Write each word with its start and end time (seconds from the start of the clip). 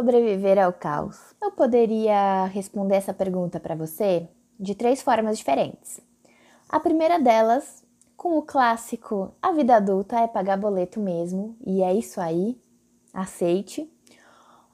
Sobreviver 0.00 0.58
ao 0.58 0.72
caos? 0.72 1.18
Eu 1.42 1.50
poderia 1.50 2.46
responder 2.46 2.94
essa 2.94 3.12
pergunta 3.12 3.60
para 3.60 3.74
você 3.74 4.26
de 4.58 4.74
três 4.74 5.02
formas 5.02 5.36
diferentes. 5.36 6.00
A 6.70 6.80
primeira 6.80 7.20
delas, 7.20 7.84
com 8.16 8.38
o 8.38 8.42
clássico: 8.42 9.34
a 9.42 9.52
vida 9.52 9.76
adulta 9.76 10.18
é 10.18 10.26
pagar 10.26 10.56
boleto 10.56 10.98
mesmo, 10.98 11.54
e 11.66 11.82
é 11.82 11.92
isso 11.92 12.18
aí, 12.18 12.58
aceite. 13.12 13.92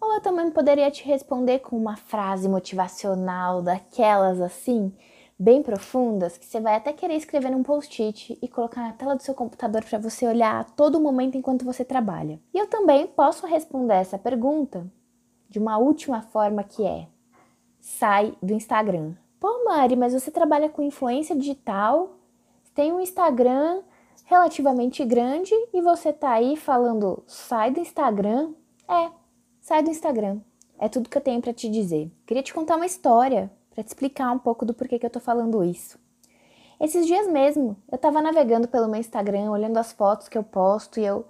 Ou 0.01 0.15
eu 0.15 0.21
também 0.21 0.49
poderia 0.53 0.93
te 0.93 1.05
responder 1.05 1.59
com 1.59 1.77
uma 1.77 1.97
frase 1.97 2.49
motivacional 2.49 3.61
daquelas 3.63 4.41
assim, 4.41 4.95
bem 5.37 5.61
profundas, 5.61 6.39
que 6.39 6.47
você 6.47 6.61
vai 6.61 6.77
até 6.77 6.93
querer 6.93 7.17
escrever 7.17 7.51
num 7.51 7.65
post-it 7.65 8.39
e 8.41 8.47
colocar 8.47 8.83
na 8.83 8.93
tela 8.93 9.17
do 9.17 9.25
seu 9.25 9.35
computador 9.35 9.83
para 9.83 9.99
você 9.99 10.25
olhar 10.25 10.61
a 10.61 10.65
todo 10.65 11.01
momento 11.01 11.37
enquanto 11.37 11.65
você 11.65 11.85
trabalha. 11.85 12.39
E 12.55 12.59
eu 12.59 12.69
também 12.69 13.09
posso 13.09 13.45
responder 13.45 13.95
essa 13.95 14.17
pergunta 14.17 14.89
de 15.49 15.59
uma 15.59 15.79
última 15.79 16.23
forma 16.23 16.63
que 16.63 16.85
é: 16.85 17.09
sai 17.81 18.37
do 18.43 18.53
Instagram. 18.53 19.15
Pô, 19.39 19.65
Mari, 19.65 19.97
mas 19.97 20.13
você 20.13 20.31
trabalha 20.31 20.69
com 20.69 20.83
influência 20.83 21.37
digital, 21.37 22.17
tem 22.75 22.93
um 22.93 23.01
Instagram 23.01 23.83
relativamente 24.25 25.05
grande 25.05 25.55
e 25.73 25.81
você 25.81 26.13
tá 26.13 26.33
aí 26.33 26.57
falando 26.57 27.23
sai 27.27 27.71
do 27.71 27.81
Instagram? 27.81 28.53
É, 28.89 29.11
sai 29.61 29.83
do 29.83 29.91
Instagram. 29.91 30.41
É 30.79 30.89
tudo 30.89 31.09
que 31.09 31.17
eu 31.17 31.23
tenho 31.23 31.41
para 31.41 31.53
te 31.53 31.69
dizer. 31.69 32.11
Queria 32.27 32.43
te 32.43 32.53
contar 32.53 32.77
uma 32.77 32.87
história 32.87 33.51
para 33.71 33.83
te 33.83 33.89
explicar 33.89 34.31
um 34.33 34.39
pouco 34.39 34.65
do 34.65 34.75
porquê 34.75 34.99
que 34.99 35.07
eu 35.07 35.11
tô 35.11 35.21
falando 35.21 35.65
isso. 35.65 35.99
Esses 36.79 37.07
dias 37.07 37.27
mesmo, 37.27 37.77
eu 37.91 37.97
tava 37.97 38.21
navegando 38.21 38.69
pelo 38.69 38.89
meu 38.89 39.01
Instagram, 39.01 39.51
olhando 39.51 39.79
as 39.79 39.93
fotos 39.93 40.29
que 40.29 40.37
eu 40.37 40.43
posto 40.43 41.01
e 41.01 41.05
eu, 41.05 41.27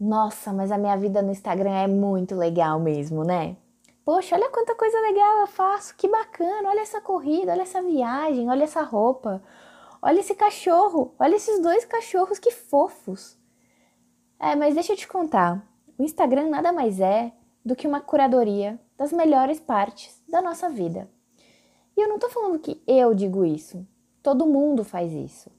nossa, 0.00 0.50
mas 0.50 0.72
a 0.72 0.78
minha 0.78 0.96
vida 0.96 1.20
no 1.20 1.30
Instagram 1.30 1.72
é 1.72 1.86
muito 1.86 2.34
legal 2.34 2.80
mesmo, 2.80 3.22
né? 3.22 3.56
Poxa, 4.02 4.34
olha 4.34 4.48
quanta 4.48 4.74
coisa 4.74 4.98
legal 5.00 5.40
eu 5.40 5.46
faço, 5.46 5.94
que 5.94 6.08
bacana, 6.08 6.70
olha 6.70 6.80
essa 6.80 7.02
corrida, 7.02 7.52
olha 7.52 7.62
essa 7.62 7.82
viagem, 7.82 8.48
olha 8.48 8.64
essa 8.64 8.82
roupa, 8.82 9.42
olha 10.00 10.20
esse 10.20 10.34
cachorro, 10.34 11.14
olha 11.18 11.36
esses 11.36 11.60
dois 11.60 11.84
cachorros, 11.84 12.38
que 12.38 12.50
fofos. 12.50 13.38
É, 14.38 14.56
mas 14.56 14.74
deixa 14.74 14.94
eu 14.94 14.96
te 14.96 15.06
contar, 15.06 15.62
o 15.98 16.02
Instagram 16.02 16.48
nada 16.48 16.72
mais 16.72 16.98
é 16.98 17.30
do 17.62 17.76
que 17.76 17.86
uma 17.86 18.00
curadoria 18.00 18.80
das 18.96 19.12
melhores 19.12 19.60
partes 19.60 20.18
da 20.26 20.40
nossa 20.40 20.70
vida. 20.70 21.10
E 21.94 22.00
eu 22.00 22.08
não 22.08 22.18
tô 22.18 22.30
falando 22.30 22.58
que 22.58 22.82
eu 22.86 23.12
digo 23.12 23.44
isso. 23.44 23.86
Todo 24.22 24.46
mundo 24.46 24.82
faz 24.82 25.12
isso. 25.12 25.50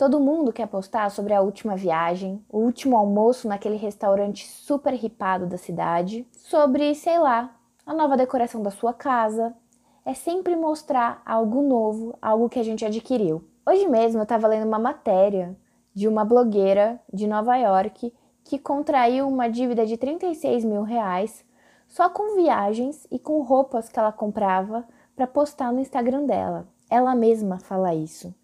Todo 0.00 0.18
mundo 0.18 0.50
quer 0.50 0.66
postar 0.66 1.10
sobre 1.10 1.34
a 1.34 1.42
última 1.42 1.76
viagem, 1.76 2.42
o 2.48 2.60
último 2.60 2.96
almoço 2.96 3.46
naquele 3.46 3.76
restaurante 3.76 4.48
super 4.48 4.94
ripado 4.94 5.46
da 5.46 5.58
cidade, 5.58 6.26
sobre, 6.32 6.94
sei 6.94 7.18
lá, 7.18 7.54
a 7.84 7.92
nova 7.92 8.16
decoração 8.16 8.62
da 8.62 8.70
sua 8.70 8.94
casa. 8.94 9.54
É 10.02 10.14
sempre 10.14 10.56
mostrar 10.56 11.20
algo 11.26 11.60
novo, 11.60 12.16
algo 12.22 12.48
que 12.48 12.58
a 12.58 12.62
gente 12.62 12.82
adquiriu. 12.82 13.44
Hoje 13.68 13.86
mesmo 13.88 14.20
eu 14.20 14.22
estava 14.22 14.48
lendo 14.48 14.66
uma 14.66 14.78
matéria 14.78 15.54
de 15.92 16.08
uma 16.08 16.24
blogueira 16.24 16.98
de 17.12 17.26
Nova 17.26 17.54
York 17.56 18.10
que 18.42 18.58
contraiu 18.58 19.28
uma 19.28 19.50
dívida 19.50 19.84
de 19.84 19.98
36 19.98 20.64
mil 20.64 20.82
reais 20.82 21.44
só 21.86 22.08
com 22.08 22.36
viagens 22.36 23.06
e 23.10 23.18
com 23.18 23.42
roupas 23.42 23.90
que 23.90 23.98
ela 23.98 24.12
comprava 24.12 24.82
para 25.14 25.26
postar 25.26 25.70
no 25.70 25.80
Instagram 25.80 26.24
dela. 26.24 26.66
Ela 26.88 27.14
mesma 27.14 27.58
fala 27.58 27.94
isso, 27.94 28.34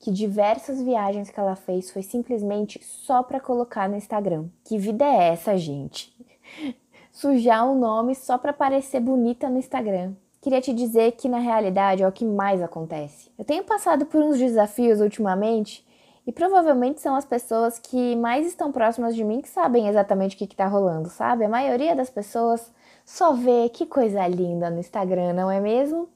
que 0.00 0.10
diversas 0.10 0.82
viagens 0.82 1.30
que 1.30 1.38
ela 1.38 1.54
fez 1.54 1.90
foi 1.90 2.02
simplesmente 2.02 2.82
só 2.82 3.22
para 3.22 3.38
colocar 3.38 3.88
no 3.88 3.96
Instagram. 3.96 4.46
Que 4.64 4.78
vida 4.78 5.04
é 5.04 5.28
essa, 5.28 5.56
gente? 5.58 6.12
Sujar 7.12 7.68
o 7.68 7.72
um 7.72 7.78
nome 7.78 8.14
só 8.14 8.38
para 8.38 8.52
parecer 8.52 8.98
bonita 8.98 9.50
no 9.50 9.58
Instagram. 9.58 10.14
Queria 10.40 10.60
te 10.62 10.72
dizer 10.72 11.12
que 11.12 11.28
na 11.28 11.38
realidade 11.38 12.02
é 12.02 12.08
o 12.08 12.12
que 12.12 12.24
mais 12.24 12.62
acontece. 12.62 13.30
Eu 13.38 13.44
tenho 13.44 13.62
passado 13.62 14.06
por 14.06 14.22
uns 14.22 14.38
desafios 14.38 15.00
ultimamente 15.02 15.86
e 16.26 16.32
provavelmente 16.32 17.02
são 17.02 17.14
as 17.14 17.26
pessoas 17.26 17.78
que 17.78 18.16
mais 18.16 18.46
estão 18.46 18.72
próximas 18.72 19.14
de 19.14 19.22
mim 19.22 19.42
que 19.42 19.50
sabem 19.50 19.86
exatamente 19.86 20.34
o 20.34 20.38
que 20.38 20.44
está 20.44 20.66
rolando, 20.66 21.10
sabe? 21.10 21.44
A 21.44 21.48
maioria 21.48 21.94
das 21.94 22.08
pessoas 22.08 22.72
só 23.04 23.34
vê 23.34 23.68
que 23.68 23.84
coisa 23.84 24.26
linda 24.26 24.70
no 24.70 24.80
Instagram, 24.80 25.34
não 25.34 25.50
é 25.50 25.60
mesmo? 25.60 26.08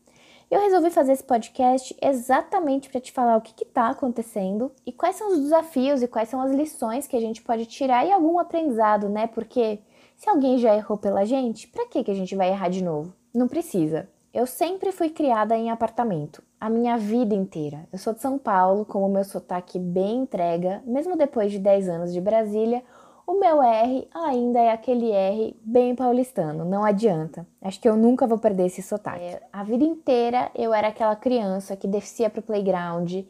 Eu 0.54 0.60
resolvi 0.60 0.88
fazer 0.88 1.14
esse 1.14 1.24
podcast 1.24 1.96
exatamente 2.00 2.88
para 2.88 3.00
te 3.00 3.10
falar 3.10 3.36
o 3.36 3.40
que 3.40 3.64
está 3.64 3.88
acontecendo 3.88 4.70
e 4.86 4.92
quais 4.92 5.16
são 5.16 5.32
os 5.32 5.40
desafios 5.40 6.00
e 6.00 6.06
quais 6.06 6.28
são 6.28 6.40
as 6.40 6.52
lições 6.52 7.08
que 7.08 7.16
a 7.16 7.20
gente 7.20 7.42
pode 7.42 7.66
tirar 7.66 8.06
e 8.06 8.12
algum 8.12 8.38
aprendizado, 8.38 9.08
né? 9.08 9.26
Porque 9.26 9.80
se 10.14 10.30
alguém 10.30 10.56
já 10.58 10.72
errou 10.72 10.96
pela 10.96 11.24
gente, 11.24 11.66
para 11.66 11.88
que, 11.88 12.08
a 12.08 12.14
gente 12.14 12.36
vai 12.36 12.50
errar 12.50 12.68
de 12.68 12.84
novo? 12.84 13.12
Não 13.34 13.48
precisa. 13.48 14.08
Eu 14.32 14.46
sempre 14.46 14.92
fui 14.92 15.10
criada 15.10 15.56
em 15.56 15.72
apartamento, 15.72 16.40
a 16.60 16.70
minha 16.70 16.96
vida 16.96 17.34
inteira. 17.34 17.88
Eu 17.92 17.98
sou 17.98 18.14
de 18.14 18.20
São 18.20 18.38
Paulo, 18.38 18.84
com 18.84 19.04
o 19.04 19.12
meu 19.12 19.24
sotaque 19.24 19.76
bem 19.76 20.18
entrega, 20.18 20.84
mesmo 20.86 21.16
depois 21.16 21.50
de 21.50 21.58
10 21.58 21.88
anos 21.88 22.12
de 22.12 22.20
Brasília, 22.20 22.84
o 23.26 23.34
meu 23.40 23.62
R 23.62 24.06
ainda 24.12 24.60
é 24.60 24.70
aquele 24.70 25.10
R 25.10 25.56
bem 25.62 25.94
paulistano, 25.94 26.64
não 26.64 26.84
adianta. 26.84 27.46
Acho 27.62 27.80
que 27.80 27.88
eu 27.88 27.96
nunca 27.96 28.26
vou 28.26 28.38
perder 28.38 28.66
esse 28.66 28.82
sotaque. 28.82 29.24
É, 29.24 29.42
a 29.52 29.64
vida 29.64 29.84
inteira 29.84 30.50
eu 30.54 30.74
era 30.74 30.88
aquela 30.88 31.16
criança 31.16 31.76
que 31.76 31.88
descia 31.88 32.28
pro 32.28 32.42
playground, 32.42 33.24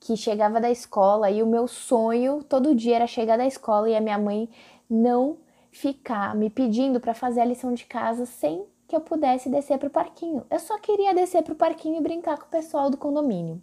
que 0.00 0.16
chegava 0.16 0.60
da 0.60 0.70
escola 0.70 1.30
e 1.30 1.42
o 1.42 1.46
meu 1.46 1.66
sonho 1.66 2.42
todo 2.42 2.74
dia 2.74 2.96
era 2.96 3.06
chegar 3.06 3.38
da 3.38 3.46
escola 3.46 3.88
e 3.88 3.96
a 3.96 4.00
minha 4.00 4.18
mãe 4.18 4.48
não 4.88 5.38
ficar 5.70 6.34
me 6.34 6.50
pedindo 6.50 7.00
para 7.00 7.14
fazer 7.14 7.40
a 7.40 7.44
lição 7.44 7.72
de 7.72 7.84
casa 7.86 8.26
sem 8.26 8.64
que 8.86 8.96
eu 8.96 9.00
pudesse 9.00 9.50
descer 9.50 9.78
pro 9.78 9.90
parquinho. 9.90 10.44
Eu 10.50 10.58
só 10.58 10.78
queria 10.78 11.14
descer 11.14 11.42
pro 11.42 11.54
parquinho 11.54 11.98
e 11.98 12.02
brincar 12.02 12.38
com 12.38 12.46
o 12.46 12.50
pessoal 12.50 12.90
do 12.90 12.96
condomínio. 12.96 13.60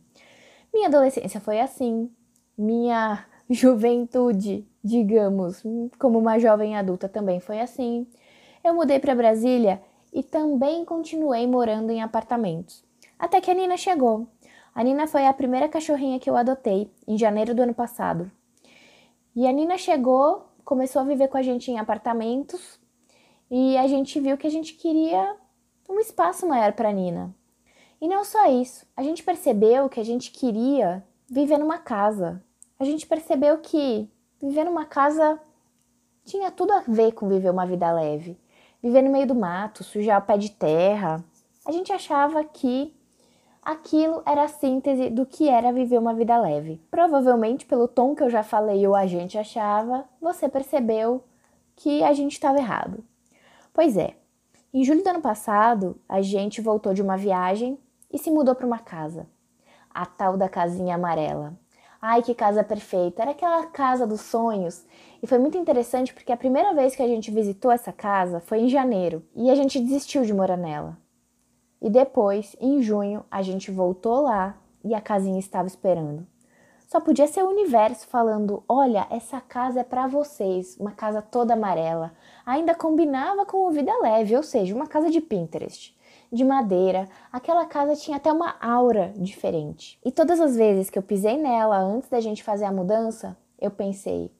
Minha 0.73 0.87
adolescência 0.87 1.39
foi 1.39 1.59
assim. 1.59 2.11
Minha 2.57 3.25
juventude, 3.49 4.67
digamos, 4.85 5.63
como 5.97 6.19
uma 6.19 6.37
jovem 6.37 6.77
adulta 6.77 7.09
também 7.09 7.39
foi 7.39 7.59
assim. 7.59 8.05
Eu 8.63 8.75
mudei 8.75 8.99
para 8.99 9.15
Brasília 9.15 9.81
e 10.13 10.21
também 10.21 10.85
continuei 10.85 11.47
morando 11.47 11.89
em 11.89 12.03
apartamentos. 12.03 12.85
Até 13.17 13.41
que 13.41 13.49
a 13.49 13.53
Nina 13.55 13.77
chegou. 13.77 14.27
A 14.75 14.83
Nina 14.83 15.07
foi 15.07 15.25
a 15.25 15.33
primeira 15.33 15.67
cachorrinha 15.67 16.19
que 16.19 16.29
eu 16.29 16.37
adotei 16.37 16.91
em 17.07 17.17
janeiro 17.17 17.55
do 17.55 17.63
ano 17.63 17.73
passado. 17.73 18.31
E 19.35 19.47
a 19.47 19.51
Nina 19.51 19.75
chegou, 19.75 20.45
começou 20.63 21.01
a 21.01 21.05
viver 21.05 21.29
com 21.29 21.37
a 21.37 21.41
gente 21.41 21.71
em 21.71 21.79
apartamentos 21.79 22.79
e 23.49 23.75
a 23.77 23.87
gente 23.87 24.19
viu 24.19 24.37
que 24.37 24.45
a 24.45 24.51
gente 24.51 24.75
queria 24.75 25.35
um 25.89 25.99
espaço 25.99 26.47
maior 26.47 26.73
para 26.73 26.91
Nina. 26.91 27.33
E 27.99 28.07
não 28.07 28.23
só 28.23 28.45
isso, 28.51 28.85
a 28.95 29.01
gente 29.01 29.23
percebeu 29.23 29.89
que 29.89 29.99
a 29.99 30.05
gente 30.05 30.29
queria 30.29 31.03
viver 31.27 31.57
numa 31.57 31.79
casa, 31.79 32.39
a 32.77 32.85
gente 32.85 33.07
percebeu 33.07 33.57
que 33.57 34.07
viver 34.47 34.65
numa 34.65 34.85
casa 34.85 35.39
tinha 36.23 36.51
tudo 36.51 36.73
a 36.73 36.83
ver 36.87 37.13
com 37.13 37.27
viver 37.27 37.49
uma 37.49 37.65
vida 37.65 37.91
leve. 37.91 38.37
Viver 38.81 39.01
no 39.01 39.11
meio 39.11 39.27
do 39.27 39.35
mato, 39.35 39.83
sujar 39.83 40.21
o 40.21 40.25
pé 40.25 40.37
de 40.37 40.51
terra. 40.51 41.23
A 41.65 41.71
gente 41.71 41.91
achava 41.91 42.43
que 42.43 42.95
aquilo 43.61 44.21
era 44.25 44.43
a 44.43 44.47
síntese 44.47 45.09
do 45.09 45.25
que 45.25 45.49
era 45.49 45.73
viver 45.73 45.97
uma 45.97 46.13
vida 46.13 46.37
leve. 46.37 46.79
Provavelmente, 46.91 47.65
pelo 47.65 47.87
tom 47.87 48.15
que 48.15 48.23
eu 48.23 48.29
já 48.29 48.43
falei 48.43 48.85
ou 48.87 48.95
a 48.95 49.07
gente 49.07 49.37
achava, 49.37 50.05
você 50.21 50.47
percebeu 50.47 51.23
que 51.75 52.03
a 52.03 52.13
gente 52.13 52.33
estava 52.33 52.59
errado. 52.59 53.03
Pois 53.73 53.97
é, 53.97 54.15
em 54.73 54.83
julho 54.83 55.03
do 55.03 55.09
ano 55.09 55.21
passado, 55.21 55.99
a 56.07 56.21
gente 56.21 56.61
voltou 56.61 56.93
de 56.93 57.01
uma 57.01 57.17
viagem 57.17 57.79
e 58.11 58.19
se 58.19 58.29
mudou 58.29 58.53
para 58.53 58.67
uma 58.67 58.79
casa. 58.79 59.27
A 59.89 60.05
tal 60.05 60.37
da 60.37 60.47
casinha 60.47 60.95
amarela. 60.95 61.57
Ai, 62.07 62.21
que 62.21 62.35
casa 62.35 62.63
perfeita! 62.63 63.23
Era 63.23 63.31
aquela 63.31 63.65
casa 63.65 64.05
dos 64.05 64.21
sonhos. 64.21 64.85
E 65.23 65.25
foi 65.25 65.39
muito 65.39 65.57
interessante 65.57 66.13
porque 66.13 66.31
a 66.31 66.37
primeira 66.37 66.71
vez 66.71 66.95
que 66.95 67.01
a 67.01 67.07
gente 67.07 67.31
visitou 67.31 67.71
essa 67.71 67.91
casa 67.91 68.39
foi 68.39 68.59
em 68.59 68.69
janeiro 68.69 69.25
e 69.35 69.49
a 69.49 69.55
gente 69.55 69.79
desistiu 69.79 70.21
de 70.21 70.31
morar 70.31 70.55
nela. 70.55 70.99
E 71.81 71.89
depois, 71.89 72.55
em 72.61 72.79
junho, 72.79 73.25
a 73.31 73.41
gente 73.41 73.71
voltou 73.71 74.21
lá 74.21 74.55
e 74.83 74.93
a 74.93 75.01
casinha 75.01 75.39
estava 75.39 75.67
esperando. 75.67 76.27
Só 76.87 76.99
podia 76.99 77.25
ser 77.25 77.43
o 77.43 77.49
universo 77.49 78.05
falando: 78.05 78.63
olha, 78.69 79.07
essa 79.09 79.41
casa 79.41 79.79
é 79.79 79.83
para 79.83 80.05
vocês, 80.05 80.77
uma 80.79 80.91
casa 80.91 81.23
toda 81.23 81.55
amarela. 81.55 82.13
Ainda 82.45 82.75
combinava 82.75 83.47
com 83.47 83.67
o 83.67 83.71
Vida 83.71 83.97
Leve, 83.99 84.37
ou 84.37 84.43
seja, 84.43 84.75
uma 84.75 84.85
casa 84.85 85.09
de 85.09 85.21
Pinterest 85.21 85.95
de 86.35 86.43
madeira, 86.43 87.07
aquela 87.31 87.65
casa 87.65 87.95
tinha 87.95 88.17
até 88.17 88.31
uma 88.31 88.55
aura 88.61 89.13
diferente. 89.15 89.99
E 90.03 90.11
todas 90.11 90.39
as 90.39 90.55
vezes 90.55 90.89
que 90.89 90.99
eu 90.99 91.03
pisei 91.03 91.37
nela 91.37 91.79
antes 91.79 92.09
da 92.09 92.19
gente 92.19 92.43
fazer 92.43 92.65
a 92.65 92.71
mudança, 92.71 93.35
eu 93.59 93.71
pensei, 93.71 94.31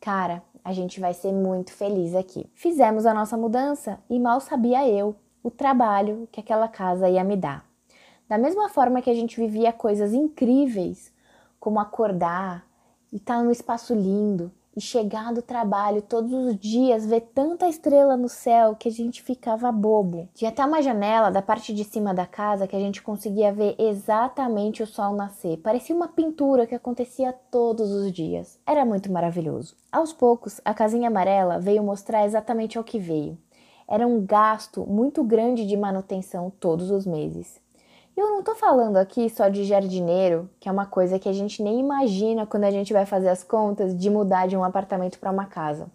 cara, 0.00 0.42
a 0.64 0.72
gente 0.72 1.00
vai 1.00 1.14
ser 1.14 1.32
muito 1.32 1.72
feliz 1.72 2.14
aqui. 2.14 2.50
Fizemos 2.54 3.06
a 3.06 3.14
nossa 3.14 3.36
mudança 3.36 3.98
e 4.10 4.18
mal 4.18 4.40
sabia 4.40 4.86
eu 4.86 5.14
o 5.42 5.50
trabalho 5.50 6.28
que 6.30 6.40
aquela 6.40 6.68
casa 6.68 7.08
ia 7.08 7.24
me 7.24 7.36
dar. 7.36 7.64
Da 8.28 8.36
mesma 8.36 8.68
forma 8.68 9.00
que 9.00 9.10
a 9.10 9.14
gente 9.14 9.40
vivia 9.40 9.72
coisas 9.72 10.12
incríveis, 10.12 11.12
como 11.58 11.80
acordar 11.80 12.66
e 13.12 13.16
estar 13.16 13.36
tá 13.36 13.42
num 13.42 13.50
espaço 13.50 13.94
lindo 13.94 14.52
e 14.76 14.80
chegar 14.80 15.32
do 15.32 15.42
trabalho 15.42 16.02
todos 16.02 16.32
os 16.32 16.56
dias, 16.56 17.06
ver 17.06 17.22
tanta 17.34 17.68
estrela 17.68 18.16
no 18.16 18.28
céu 18.28 18.76
que 18.76 18.88
a 18.88 18.92
gente 18.92 19.22
ficava 19.22 19.70
bobo. 19.72 20.28
Tinha 20.34 20.50
até 20.50 20.64
uma 20.64 20.82
janela 20.82 21.30
da 21.30 21.42
parte 21.42 21.74
de 21.74 21.84
cima 21.84 22.14
da 22.14 22.26
casa 22.26 22.66
que 22.66 22.76
a 22.76 22.80
gente 22.80 23.02
conseguia 23.02 23.52
ver 23.52 23.74
exatamente 23.78 24.82
o 24.82 24.86
sol 24.86 25.14
nascer. 25.14 25.58
Parecia 25.58 25.94
uma 25.94 26.08
pintura 26.08 26.66
que 26.66 26.74
acontecia 26.74 27.32
todos 27.50 27.90
os 27.90 28.12
dias. 28.12 28.58
Era 28.66 28.84
muito 28.84 29.10
maravilhoso. 29.10 29.76
Aos 29.90 30.12
poucos, 30.12 30.60
a 30.64 30.72
casinha 30.72 31.08
amarela 31.08 31.58
veio 31.58 31.82
mostrar 31.82 32.24
exatamente 32.24 32.78
ao 32.78 32.84
que 32.84 32.98
veio. 32.98 33.36
Era 33.88 34.06
um 34.06 34.24
gasto 34.24 34.86
muito 34.86 35.24
grande 35.24 35.66
de 35.66 35.76
manutenção 35.76 36.48
todos 36.60 36.92
os 36.92 37.04
meses. 37.04 37.59
Eu 38.20 38.28
não 38.32 38.42
tô 38.42 38.54
falando 38.54 38.98
aqui 38.98 39.30
só 39.30 39.48
de 39.48 39.64
jardineiro, 39.64 40.50
que 40.60 40.68
é 40.68 40.72
uma 40.72 40.84
coisa 40.84 41.18
que 41.18 41.26
a 41.26 41.32
gente 41.32 41.62
nem 41.62 41.80
imagina 41.80 42.44
quando 42.44 42.64
a 42.64 42.70
gente 42.70 42.92
vai 42.92 43.06
fazer 43.06 43.30
as 43.30 43.42
contas 43.42 43.96
de 43.96 44.10
mudar 44.10 44.46
de 44.46 44.54
um 44.54 44.62
apartamento 44.62 45.18
para 45.18 45.30
uma 45.30 45.46
casa. 45.46 45.90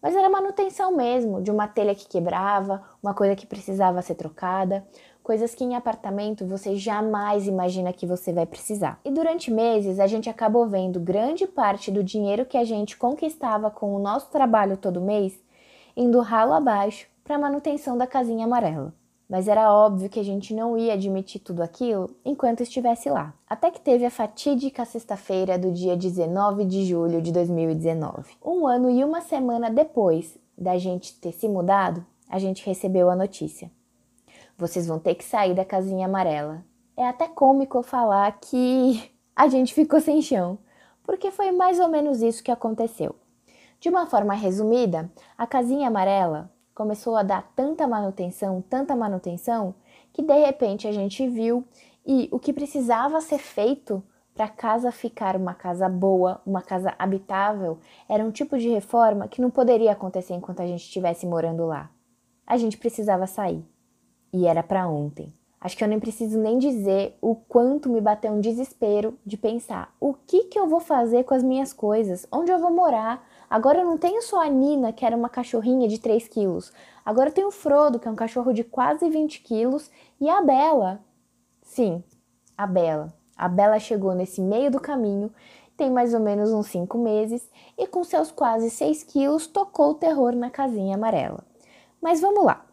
Mas 0.00 0.14
era 0.14 0.30
manutenção 0.30 0.94
mesmo, 0.94 1.42
de 1.42 1.50
uma 1.50 1.66
telha 1.66 1.96
que 1.96 2.06
quebrava, 2.06 2.80
uma 3.02 3.12
coisa 3.12 3.34
que 3.34 3.44
precisava 3.44 4.00
ser 4.02 4.14
trocada, 4.14 4.86
coisas 5.20 5.52
que 5.52 5.64
em 5.64 5.74
apartamento 5.74 6.46
você 6.46 6.76
jamais 6.76 7.48
imagina 7.48 7.92
que 7.92 8.06
você 8.06 8.32
vai 8.32 8.46
precisar. 8.46 9.00
E 9.04 9.10
durante 9.10 9.50
meses 9.50 9.98
a 9.98 10.06
gente 10.06 10.30
acabou 10.30 10.64
vendo 10.68 11.00
grande 11.00 11.44
parte 11.44 11.90
do 11.90 12.04
dinheiro 12.04 12.46
que 12.46 12.56
a 12.56 12.62
gente 12.62 12.96
conquistava 12.96 13.68
com 13.68 13.96
o 13.96 13.98
nosso 13.98 14.30
trabalho 14.30 14.76
todo 14.76 15.00
mês 15.00 15.36
indo 15.96 16.20
ralo 16.20 16.52
abaixo 16.52 17.08
para 17.24 17.36
manutenção 17.36 17.98
da 17.98 18.06
casinha 18.06 18.44
amarela 18.44 18.94
mas 19.28 19.46
era 19.46 19.72
óbvio 19.72 20.08
que 20.08 20.18
a 20.18 20.24
gente 20.24 20.54
não 20.54 20.78
ia 20.78 20.94
admitir 20.94 21.40
tudo 21.40 21.62
aquilo 21.62 22.08
enquanto 22.24 22.62
estivesse 22.62 23.10
lá. 23.10 23.34
Até 23.46 23.70
que 23.70 23.80
teve 23.80 24.06
a 24.06 24.10
fatídica 24.10 24.84
sexta-feira 24.86 25.58
do 25.58 25.70
dia 25.70 25.96
19 25.96 26.64
de 26.64 26.86
julho 26.86 27.20
de 27.20 27.30
2019. 27.30 28.36
Um 28.42 28.66
ano 28.66 28.90
e 28.90 29.04
uma 29.04 29.20
semana 29.20 29.70
depois 29.70 30.38
da 30.56 30.78
gente 30.78 31.14
ter 31.20 31.32
se 31.32 31.46
mudado, 31.46 32.04
a 32.28 32.38
gente 32.38 32.64
recebeu 32.64 33.10
a 33.10 33.16
notícia. 33.16 33.70
Vocês 34.56 34.86
vão 34.86 34.98
ter 34.98 35.14
que 35.14 35.24
sair 35.24 35.54
da 35.54 35.64
casinha 35.64 36.06
amarela. 36.06 36.64
É 36.96 37.06
até 37.06 37.28
cômico 37.28 37.82
falar 37.82 38.32
que 38.40 39.10
a 39.36 39.46
gente 39.46 39.74
ficou 39.74 40.00
sem 40.00 40.20
chão, 40.22 40.58
porque 41.04 41.30
foi 41.30 41.52
mais 41.52 41.78
ou 41.78 41.88
menos 41.88 42.22
isso 42.22 42.42
que 42.42 42.50
aconteceu. 42.50 43.14
De 43.78 43.88
uma 43.88 44.06
forma 44.06 44.34
resumida, 44.34 45.08
a 45.36 45.46
casinha 45.46 45.86
amarela 45.86 46.50
começou 46.78 47.16
a 47.16 47.24
dar 47.24 47.42
tanta 47.56 47.88
manutenção, 47.88 48.62
tanta 48.62 48.94
manutenção, 48.94 49.74
que 50.12 50.22
de 50.22 50.46
repente 50.46 50.86
a 50.86 50.92
gente 50.92 51.28
viu 51.28 51.64
e 52.06 52.28
o 52.30 52.38
que 52.38 52.52
precisava 52.52 53.20
ser 53.20 53.38
feito 53.38 54.00
para 54.32 54.44
a 54.44 54.48
casa 54.48 54.92
ficar 54.92 55.34
uma 55.34 55.54
casa 55.54 55.88
boa, 55.88 56.40
uma 56.46 56.62
casa 56.62 56.94
habitável, 56.96 57.80
era 58.08 58.24
um 58.24 58.30
tipo 58.30 58.56
de 58.56 58.68
reforma 58.68 59.26
que 59.26 59.42
não 59.42 59.50
poderia 59.50 59.90
acontecer 59.90 60.34
enquanto 60.34 60.60
a 60.60 60.66
gente 60.68 60.84
estivesse 60.84 61.26
morando 61.26 61.66
lá. 61.66 61.90
A 62.46 62.56
gente 62.56 62.78
precisava 62.78 63.26
sair. 63.26 63.66
E 64.32 64.46
era 64.46 64.62
para 64.62 64.86
ontem. 64.86 65.34
Acho 65.60 65.76
que 65.76 65.82
eu 65.82 65.88
nem 65.88 65.98
preciso 65.98 66.38
nem 66.38 66.58
dizer 66.58 67.18
o 67.20 67.34
quanto 67.34 67.88
me 67.88 68.00
bateu 68.00 68.30
um 68.30 68.40
desespero 68.40 69.18
de 69.26 69.36
pensar 69.36 69.92
o 69.98 70.14
que, 70.14 70.44
que 70.44 70.58
eu 70.58 70.68
vou 70.68 70.78
fazer 70.78 71.24
com 71.24 71.34
as 71.34 71.42
minhas 71.42 71.72
coisas, 71.72 72.24
onde 72.30 72.52
eu 72.52 72.60
vou 72.60 72.70
morar, 72.70 73.26
Agora 73.50 73.78
eu 73.80 73.84
não 73.84 73.96
tenho 73.96 74.20
só 74.22 74.42
a 74.42 74.48
Nina, 74.48 74.92
que 74.92 75.04
era 75.04 75.16
uma 75.16 75.28
cachorrinha 75.28 75.88
de 75.88 75.98
3 75.98 76.28
quilos. 76.28 76.72
Agora 77.04 77.30
eu 77.30 77.32
tenho 77.32 77.48
o 77.48 77.52
Frodo, 77.52 77.98
que 77.98 78.06
é 78.06 78.10
um 78.10 78.16
cachorro 78.16 78.52
de 78.52 78.62
quase 78.62 79.08
20 79.08 79.40
quilos, 79.40 79.90
e 80.20 80.28
a 80.28 80.42
Bela. 80.42 81.00
Sim, 81.62 82.02
a 82.56 82.66
Bela. 82.66 83.12
A 83.36 83.48
Bela 83.48 83.78
chegou 83.78 84.14
nesse 84.14 84.40
meio 84.40 84.70
do 84.70 84.80
caminho, 84.80 85.32
tem 85.76 85.90
mais 85.90 86.12
ou 86.12 86.20
menos 86.20 86.52
uns 86.52 86.66
5 86.66 86.98
meses, 86.98 87.48
e 87.78 87.86
com 87.86 88.04
seus 88.04 88.30
quase 88.30 88.68
6 88.68 89.04
quilos 89.04 89.46
tocou 89.46 89.92
o 89.92 89.94
terror 89.94 90.34
na 90.34 90.50
casinha 90.50 90.96
amarela. 90.96 91.44
Mas 92.02 92.20
vamos 92.20 92.44
lá. 92.44 92.66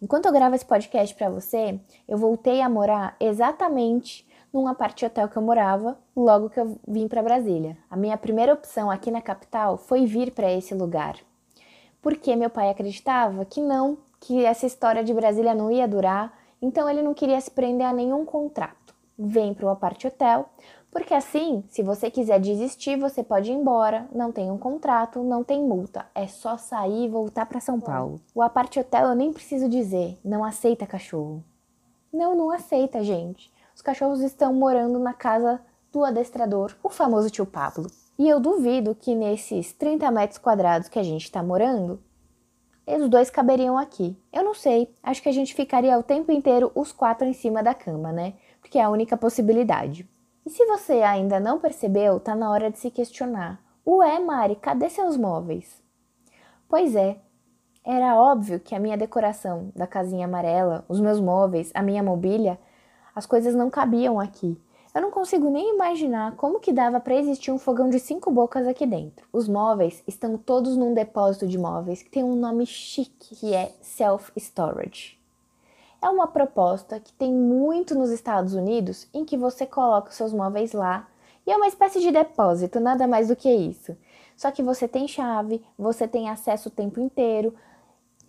Enquanto 0.00 0.26
eu 0.26 0.32
gravo 0.32 0.54
esse 0.54 0.64
podcast 0.64 1.14
para 1.14 1.28
você, 1.28 1.78
eu 2.08 2.16
voltei 2.16 2.62
a 2.62 2.68
morar 2.70 3.16
exatamente 3.20 4.26
num 4.52 4.66
apart 4.66 5.02
hotel 5.02 5.28
que 5.28 5.36
eu 5.36 5.42
morava 5.42 5.96
logo 6.14 6.50
que 6.50 6.58
eu 6.58 6.78
vim 6.86 7.06
para 7.06 7.22
Brasília. 7.22 7.76
A 7.88 7.96
minha 7.96 8.16
primeira 8.18 8.52
opção 8.52 8.90
aqui 8.90 9.10
na 9.10 9.22
capital 9.22 9.76
foi 9.76 10.04
vir 10.06 10.32
para 10.32 10.50
esse 10.50 10.74
lugar. 10.74 11.16
Porque 12.02 12.34
meu 12.34 12.50
pai 12.50 12.70
acreditava 12.70 13.44
que 13.44 13.60
não, 13.60 13.98
que 14.18 14.44
essa 14.44 14.66
história 14.66 15.04
de 15.04 15.14
Brasília 15.14 15.54
não 15.54 15.70
ia 15.70 15.86
durar, 15.86 16.36
então 16.60 16.88
ele 16.88 17.02
não 17.02 17.14
queria 17.14 17.40
se 17.40 17.50
prender 17.50 17.86
a 17.86 17.92
nenhum 17.92 18.24
contrato. 18.24 18.94
Vem 19.18 19.54
para 19.54 19.66
o 19.66 19.68
apart 19.68 20.04
hotel, 20.04 20.46
porque 20.90 21.14
assim, 21.14 21.62
se 21.68 21.82
você 21.82 22.10
quiser 22.10 22.40
desistir, 22.40 22.98
você 22.98 23.22
pode 23.22 23.52
ir 23.52 23.54
embora, 23.54 24.08
não 24.12 24.32
tem 24.32 24.50
um 24.50 24.58
contrato, 24.58 25.22
não 25.22 25.44
tem 25.44 25.62
multa, 25.62 26.06
é 26.14 26.26
só 26.26 26.56
sair 26.56 27.04
e 27.04 27.08
voltar 27.08 27.46
para 27.46 27.60
São 27.60 27.78
Paulo. 27.78 28.20
O 28.34 28.42
apart 28.42 28.76
hotel 28.76 29.08
eu 29.08 29.14
nem 29.14 29.32
preciso 29.32 29.68
dizer, 29.68 30.18
não 30.24 30.42
aceita 30.42 30.86
cachorro. 30.86 31.44
Não, 32.12 32.34
não 32.34 32.50
aceita, 32.50 33.04
gente 33.04 33.52
os 33.80 33.82
cachorros 33.82 34.20
estão 34.20 34.52
morando 34.52 34.98
na 34.98 35.14
casa 35.14 35.58
do 35.90 36.04
adestrador, 36.04 36.76
o 36.82 36.90
famoso 36.90 37.30
tio 37.30 37.46
Pablo. 37.46 37.90
E 38.18 38.28
eu 38.28 38.38
duvido 38.38 38.94
que 38.94 39.14
nesses 39.14 39.72
30 39.72 40.10
metros 40.10 40.38
quadrados 40.38 40.90
que 40.90 40.98
a 40.98 41.02
gente 41.02 41.24
está 41.24 41.42
morando, 41.42 41.98
os 42.86 43.08
dois 43.08 43.30
caberiam 43.30 43.78
aqui. 43.78 44.14
Eu 44.30 44.44
não 44.44 44.52
sei, 44.52 44.94
acho 45.02 45.22
que 45.22 45.30
a 45.30 45.32
gente 45.32 45.54
ficaria 45.54 45.98
o 45.98 46.02
tempo 46.02 46.30
inteiro 46.30 46.70
os 46.74 46.92
quatro 46.92 47.26
em 47.26 47.32
cima 47.32 47.62
da 47.62 47.72
cama, 47.72 48.12
né? 48.12 48.34
Porque 48.60 48.78
é 48.78 48.82
a 48.82 48.90
única 48.90 49.16
possibilidade. 49.16 50.06
E 50.44 50.50
se 50.50 50.66
você 50.66 51.00
ainda 51.00 51.40
não 51.40 51.58
percebeu, 51.58 52.20
tá 52.20 52.36
na 52.36 52.50
hora 52.50 52.70
de 52.70 52.78
se 52.78 52.90
questionar. 52.90 53.62
Ué, 53.86 54.18
Mari, 54.18 54.56
cadê 54.56 54.90
seus 54.90 55.16
móveis? 55.16 55.82
Pois 56.68 56.94
é, 56.94 57.16
era 57.82 58.14
óbvio 58.14 58.60
que 58.60 58.74
a 58.74 58.78
minha 58.78 58.98
decoração 58.98 59.72
da 59.74 59.86
casinha 59.86 60.26
amarela, 60.26 60.84
os 60.86 61.00
meus 61.00 61.18
móveis, 61.18 61.70
a 61.74 61.82
minha 61.82 62.02
mobília 62.02 62.58
as 63.14 63.26
coisas 63.26 63.54
não 63.54 63.70
cabiam 63.70 64.18
aqui. 64.18 64.58
Eu 64.92 65.02
não 65.02 65.10
consigo 65.10 65.48
nem 65.48 65.74
imaginar 65.74 66.34
como 66.34 66.58
que 66.58 66.72
dava 66.72 66.98
para 66.98 67.14
existir 67.14 67.52
um 67.52 67.58
fogão 67.58 67.88
de 67.88 68.00
cinco 68.00 68.30
bocas 68.30 68.66
aqui 68.66 68.84
dentro. 68.84 69.24
Os 69.32 69.46
móveis 69.46 70.02
estão 70.06 70.36
todos 70.36 70.76
num 70.76 70.92
depósito 70.92 71.46
de 71.46 71.56
móveis 71.56 72.02
que 72.02 72.10
tem 72.10 72.24
um 72.24 72.34
nome 72.34 72.66
chique, 72.66 73.36
que 73.36 73.54
é 73.54 73.72
Self 73.80 74.32
Storage. 74.36 75.16
É 76.02 76.08
uma 76.08 76.26
proposta 76.26 76.98
que 76.98 77.12
tem 77.12 77.32
muito 77.32 77.94
nos 77.94 78.10
Estados 78.10 78.54
Unidos, 78.54 79.06
em 79.14 79.24
que 79.24 79.36
você 79.36 79.64
coloca 79.64 80.10
os 80.10 80.16
seus 80.16 80.32
móveis 80.32 80.72
lá 80.72 81.06
e 81.46 81.52
é 81.52 81.56
uma 81.56 81.68
espécie 81.68 82.00
de 82.00 82.10
depósito, 82.10 82.80
nada 82.80 83.06
mais 83.06 83.28
do 83.28 83.36
que 83.36 83.50
isso. 83.50 83.96
Só 84.36 84.50
que 84.50 84.62
você 84.62 84.88
tem 84.88 85.06
chave, 85.06 85.62
você 85.78 86.08
tem 86.08 86.28
acesso 86.28 86.68
o 86.68 86.72
tempo 86.72 86.98
inteiro 86.98 87.54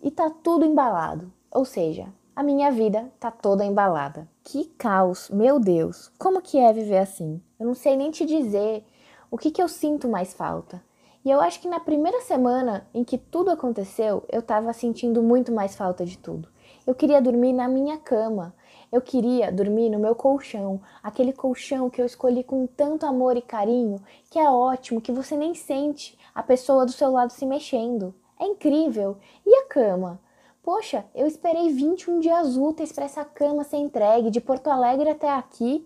e 0.02 0.10
tá 0.10 0.30
tudo 0.30 0.64
embalado. 0.64 1.32
Ou 1.50 1.64
seja, 1.64 2.06
a 2.34 2.42
minha 2.42 2.70
vida 2.70 3.12
tá 3.20 3.30
toda 3.30 3.64
embalada. 3.64 4.26
Que 4.42 4.64
caos, 4.64 5.28
meu 5.28 5.60
Deus! 5.60 6.10
Como 6.18 6.40
que 6.40 6.58
é 6.58 6.72
viver 6.72 6.98
assim? 6.98 7.42
Eu 7.60 7.66
não 7.66 7.74
sei 7.74 7.96
nem 7.96 8.10
te 8.10 8.24
dizer 8.24 8.84
o 9.30 9.36
que, 9.36 9.50
que 9.50 9.62
eu 9.62 9.68
sinto 9.68 10.08
mais 10.08 10.32
falta. 10.32 10.82
E 11.24 11.30
eu 11.30 11.40
acho 11.40 11.60
que 11.60 11.68
na 11.68 11.78
primeira 11.78 12.20
semana 12.22 12.86
em 12.94 13.04
que 13.04 13.18
tudo 13.18 13.50
aconteceu, 13.50 14.24
eu 14.32 14.40
tava 14.40 14.72
sentindo 14.72 15.22
muito 15.22 15.52
mais 15.52 15.76
falta 15.76 16.04
de 16.04 16.16
tudo. 16.16 16.48
Eu 16.86 16.94
queria 16.94 17.20
dormir 17.20 17.52
na 17.52 17.68
minha 17.68 17.98
cama. 17.98 18.54
Eu 18.90 19.00
queria 19.00 19.52
dormir 19.52 19.90
no 19.90 19.98
meu 19.98 20.14
colchão, 20.14 20.80
aquele 21.02 21.32
colchão 21.32 21.88
que 21.88 22.00
eu 22.00 22.06
escolhi 22.06 22.42
com 22.42 22.66
tanto 22.66 23.06
amor 23.06 23.36
e 23.36 23.42
carinho, 23.42 24.02
que 24.30 24.38
é 24.38 24.50
ótimo, 24.50 25.00
que 25.00 25.12
você 25.12 25.36
nem 25.36 25.54
sente 25.54 26.18
a 26.34 26.42
pessoa 26.42 26.84
do 26.84 26.92
seu 26.92 27.10
lado 27.10 27.30
se 27.30 27.46
mexendo. 27.46 28.14
É 28.40 28.44
incrível. 28.44 29.16
E 29.46 29.54
a 29.54 29.66
cama? 29.66 30.20
Poxa, 30.62 31.04
eu 31.12 31.26
esperei 31.26 31.70
21 31.70 32.20
dias 32.20 32.56
úteis 32.56 32.92
para 32.92 33.04
essa 33.04 33.24
cama 33.24 33.64
ser 33.64 33.78
entregue 33.78 34.30
de 34.30 34.40
Porto 34.40 34.68
Alegre 34.68 35.10
até 35.10 35.28
aqui 35.28 35.84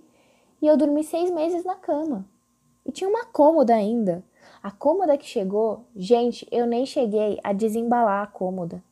e 0.60 0.66
eu 0.66 0.76
dormi 0.76 1.02
seis 1.02 1.30
meses 1.30 1.64
na 1.64 1.74
cama. 1.74 2.26
E 2.84 2.92
tinha 2.92 3.08
uma 3.08 3.24
cômoda 3.24 3.74
ainda. 3.74 4.22
A 4.62 4.70
cômoda 4.70 5.16
que 5.16 5.24
chegou, 5.24 5.86
gente, 5.96 6.46
eu 6.50 6.66
nem 6.66 6.84
cheguei 6.84 7.40
a 7.42 7.54
desembalar 7.54 8.22
a 8.22 8.26
cômoda. 8.26 8.84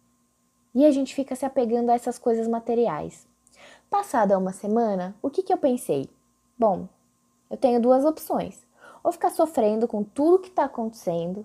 E 0.75 0.87
a 0.87 0.91
gente 0.91 1.15
fica 1.15 1.37
se 1.37 1.45
apegando 1.45 1.91
a 1.91 1.95
essas 1.95 2.19
coisas 2.19 2.49
materiais. 2.49 3.29
Passada 3.91 4.39
uma 4.39 4.53
semana, 4.53 5.15
o 5.21 5.29
que, 5.29 5.43
que 5.43 5.53
eu 5.53 5.59
pensei? 5.59 6.09
Bom, 6.59 6.89
eu 7.51 7.59
tenho 7.59 7.81
duas 7.81 8.07
opções. 8.07 8.67
Ou 9.03 9.13
ficar 9.13 9.31
sofrendo 9.31 9.87
com 9.87 10.03
tudo 10.03 10.39
que 10.39 10.49
está 10.49 10.65
acontecendo, 10.65 11.45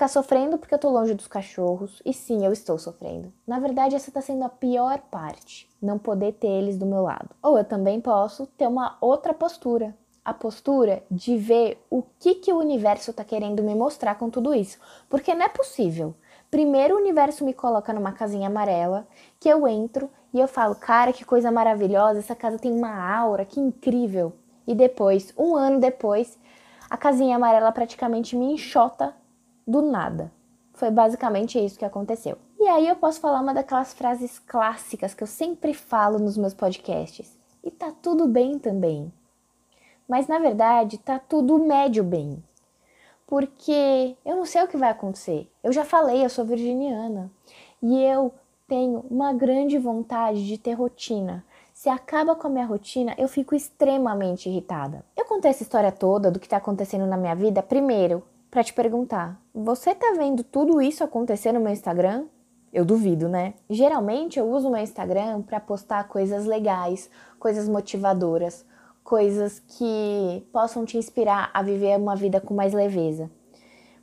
Ficar 0.00 0.08
sofrendo 0.08 0.56
porque 0.56 0.74
eu 0.74 0.78
tô 0.78 0.88
longe 0.88 1.12
dos 1.12 1.26
cachorros, 1.26 2.00
e 2.06 2.14
sim, 2.14 2.42
eu 2.42 2.54
estou 2.54 2.78
sofrendo. 2.78 3.30
Na 3.46 3.58
verdade, 3.58 3.94
essa 3.94 4.10
tá 4.10 4.22
sendo 4.22 4.42
a 4.42 4.48
pior 4.48 4.98
parte, 5.10 5.68
não 5.78 5.98
poder 5.98 6.32
ter 6.32 6.48
eles 6.48 6.78
do 6.78 6.86
meu 6.86 7.02
lado. 7.02 7.28
Ou 7.42 7.58
eu 7.58 7.64
também 7.66 8.00
posso 8.00 8.46
ter 8.46 8.66
uma 8.66 8.96
outra 8.98 9.34
postura, 9.34 9.94
a 10.24 10.32
postura 10.32 11.02
de 11.10 11.36
ver 11.36 11.84
o 11.90 12.02
que, 12.18 12.36
que 12.36 12.50
o 12.50 12.56
universo 12.56 13.12
tá 13.12 13.22
querendo 13.22 13.62
me 13.62 13.74
mostrar 13.74 14.14
com 14.14 14.30
tudo 14.30 14.54
isso. 14.54 14.78
Porque 15.06 15.34
não 15.34 15.44
é 15.44 15.50
possível. 15.50 16.14
Primeiro 16.50 16.94
o 16.94 16.98
universo 16.98 17.44
me 17.44 17.52
coloca 17.52 17.92
numa 17.92 18.12
casinha 18.12 18.48
amarela, 18.48 19.06
que 19.38 19.50
eu 19.50 19.68
entro 19.68 20.08
e 20.32 20.40
eu 20.40 20.48
falo, 20.48 20.74
cara, 20.76 21.12
que 21.12 21.26
coisa 21.26 21.52
maravilhosa, 21.52 22.20
essa 22.20 22.34
casa 22.34 22.58
tem 22.58 22.72
uma 22.72 23.18
aura, 23.18 23.44
que 23.44 23.60
incrível. 23.60 24.32
E 24.66 24.74
depois, 24.74 25.34
um 25.36 25.54
ano 25.54 25.78
depois, 25.78 26.38
a 26.88 26.96
casinha 26.96 27.36
amarela 27.36 27.70
praticamente 27.70 28.34
me 28.34 28.54
enxota 28.54 29.19
do 29.70 29.80
nada. 29.80 30.32
Foi 30.72 30.90
basicamente 30.90 31.62
isso 31.62 31.78
que 31.78 31.84
aconteceu. 31.84 32.36
E 32.58 32.66
aí 32.66 32.88
eu 32.88 32.96
posso 32.96 33.20
falar 33.20 33.40
uma 33.40 33.54
daquelas 33.54 33.92
frases 33.92 34.38
clássicas 34.38 35.14
que 35.14 35.22
eu 35.22 35.26
sempre 35.26 35.72
falo 35.72 36.18
nos 36.18 36.36
meus 36.36 36.54
podcasts. 36.54 37.38
E 37.62 37.70
tá 37.70 37.92
tudo 38.02 38.26
bem 38.26 38.58
também. 38.58 39.12
Mas 40.08 40.26
na 40.26 40.38
verdade, 40.38 40.98
tá 40.98 41.18
tudo 41.18 41.58
médio 41.58 42.02
bem. 42.02 42.42
Porque 43.26 44.16
eu 44.24 44.36
não 44.36 44.44
sei 44.44 44.62
o 44.62 44.68
que 44.68 44.76
vai 44.76 44.90
acontecer. 44.90 45.48
Eu 45.62 45.72
já 45.72 45.84
falei, 45.84 46.24
eu 46.24 46.30
sou 46.30 46.44
virginiana. 46.44 47.30
E 47.80 48.02
eu 48.02 48.32
tenho 48.66 49.04
uma 49.10 49.32
grande 49.32 49.78
vontade 49.78 50.46
de 50.46 50.58
ter 50.58 50.72
rotina. 50.72 51.44
Se 51.72 51.88
acaba 51.88 52.34
com 52.34 52.46
a 52.46 52.50
minha 52.50 52.66
rotina, 52.66 53.14
eu 53.16 53.28
fico 53.28 53.54
extremamente 53.54 54.48
irritada. 54.48 55.04
Eu 55.16 55.24
contei 55.24 55.50
essa 55.50 55.62
história 55.62 55.92
toda 55.92 56.30
do 56.30 56.40
que 56.40 56.46
está 56.46 56.56
acontecendo 56.56 57.06
na 57.06 57.16
minha 57.16 57.34
vida 57.34 57.62
primeiro 57.62 58.22
para 58.50 58.64
te 58.64 58.74
perguntar: 58.74 59.40
você 59.54 59.94
tá 59.94 60.14
vendo 60.16 60.42
tudo 60.42 60.82
isso 60.82 61.04
acontecer 61.04 61.52
no 61.52 61.60
meu 61.60 61.72
Instagram? 61.72 62.26
Eu 62.72 62.84
duvido, 62.84 63.28
né? 63.28 63.54
Geralmente 63.68 64.38
eu 64.38 64.48
uso 64.48 64.70
meu 64.70 64.80
Instagram 64.80 65.42
para 65.42 65.58
postar 65.58 66.06
coisas 66.08 66.46
legais, 66.46 67.10
coisas 67.38 67.68
motivadoras, 67.68 68.64
coisas 69.02 69.58
que 69.58 70.46
possam 70.52 70.84
te 70.84 70.96
inspirar 70.96 71.50
a 71.52 71.62
viver 71.62 71.98
uma 71.98 72.14
vida 72.14 72.40
com 72.40 72.54
mais 72.54 72.72
leveza. 72.72 73.30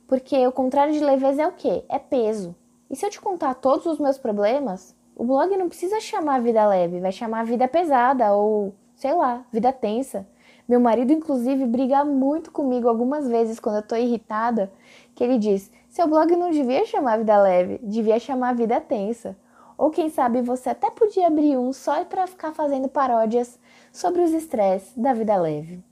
Porque 0.06 0.46
o 0.46 0.52
contrário 0.52 0.92
de 0.92 1.00
leveza 1.00 1.42
é 1.42 1.46
o 1.46 1.52
quê? 1.52 1.84
É 1.88 1.98
peso. 1.98 2.54
E 2.90 2.96
se 2.96 3.04
eu 3.04 3.10
te 3.10 3.20
contar 3.20 3.54
todos 3.54 3.86
os 3.86 3.98
meus 3.98 4.18
problemas, 4.18 4.94
o 5.14 5.24
blog 5.24 5.54
não 5.56 5.68
precisa 5.68 6.00
chamar 6.00 6.40
vida 6.40 6.66
leve, 6.66 7.00
vai 7.00 7.12
chamar 7.12 7.44
vida 7.44 7.66
pesada 7.68 8.32
ou, 8.34 8.74
sei 8.96 9.12
lá, 9.14 9.44
vida 9.52 9.72
tensa. 9.72 10.26
Meu 10.68 10.78
marido, 10.78 11.14
inclusive, 11.14 11.64
briga 11.64 12.04
muito 12.04 12.50
comigo 12.52 12.90
algumas 12.90 13.26
vezes 13.26 13.58
quando 13.58 13.76
eu 13.76 13.82
tô 13.82 13.96
irritada, 13.96 14.70
que 15.14 15.24
ele 15.24 15.38
diz: 15.38 15.70
seu 15.88 16.06
blog 16.06 16.36
não 16.36 16.50
devia 16.50 16.84
chamar 16.84 17.16
vida 17.16 17.40
leve, 17.40 17.80
devia 17.82 18.18
chamar 18.20 18.54
vida 18.54 18.78
tensa. 18.78 19.34
Ou 19.78 19.90
quem 19.90 20.10
sabe 20.10 20.42
você 20.42 20.68
até 20.68 20.90
podia 20.90 21.28
abrir 21.28 21.56
um 21.56 21.72
só 21.72 22.04
para 22.04 22.26
ficar 22.26 22.52
fazendo 22.52 22.86
paródias 22.86 23.58
sobre 23.90 24.20
os 24.20 24.32
estresses 24.32 24.92
da 24.94 25.14
vida 25.14 25.36
leve. 25.36 25.82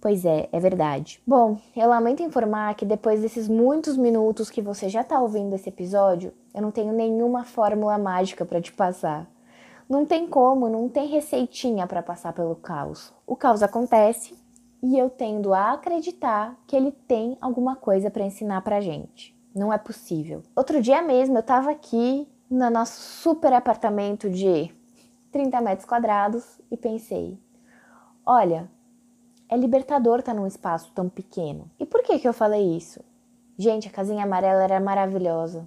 Pois 0.00 0.24
é, 0.24 0.48
é 0.52 0.60
verdade. 0.60 1.20
Bom, 1.26 1.58
eu 1.76 1.88
lamento 1.88 2.22
informar 2.22 2.74
que 2.74 2.86
depois 2.86 3.20
desses 3.22 3.48
muitos 3.48 3.96
minutos 3.96 4.48
que 4.48 4.62
você 4.62 4.88
já 4.88 5.00
está 5.00 5.20
ouvindo 5.20 5.54
esse 5.54 5.68
episódio, 5.68 6.32
eu 6.54 6.62
não 6.62 6.70
tenho 6.70 6.92
nenhuma 6.92 7.44
fórmula 7.44 7.98
mágica 7.98 8.44
para 8.44 8.60
te 8.60 8.72
passar. 8.72 9.28
Não 9.90 10.06
tem 10.06 10.24
como, 10.28 10.68
não 10.68 10.88
tem 10.88 11.08
receitinha 11.08 11.84
para 11.84 12.00
passar 12.00 12.32
pelo 12.32 12.54
caos. 12.54 13.12
O 13.26 13.34
caos 13.34 13.60
acontece 13.60 14.38
e 14.80 14.96
eu 14.96 15.10
tendo 15.10 15.52
a 15.52 15.72
acreditar 15.72 16.56
que 16.64 16.76
ele 16.76 16.92
tem 16.92 17.36
alguma 17.40 17.74
coisa 17.74 18.08
para 18.08 18.24
ensinar 18.24 18.60
pra 18.62 18.80
gente. 18.80 19.36
Não 19.52 19.72
é 19.72 19.78
possível. 19.78 20.44
Outro 20.54 20.80
dia 20.80 21.02
mesmo 21.02 21.36
eu 21.36 21.40
estava 21.40 21.72
aqui 21.72 22.28
no 22.48 22.70
nosso 22.70 23.00
super 23.00 23.52
apartamento 23.52 24.30
de 24.30 24.72
30 25.32 25.60
metros 25.60 25.88
quadrados 25.88 26.60
e 26.70 26.76
pensei: 26.76 27.36
olha, 28.24 28.70
é 29.48 29.56
libertador 29.56 30.20
estar 30.20 30.34
tá 30.34 30.38
num 30.38 30.46
espaço 30.46 30.92
tão 30.94 31.08
pequeno. 31.08 31.68
E 31.80 31.84
por 31.84 32.04
que 32.04 32.16
que 32.20 32.28
eu 32.28 32.32
falei 32.32 32.76
isso? 32.76 33.00
Gente, 33.58 33.88
a 33.88 33.90
casinha 33.90 34.22
amarela 34.22 34.62
era 34.62 34.78
maravilhosa. 34.78 35.66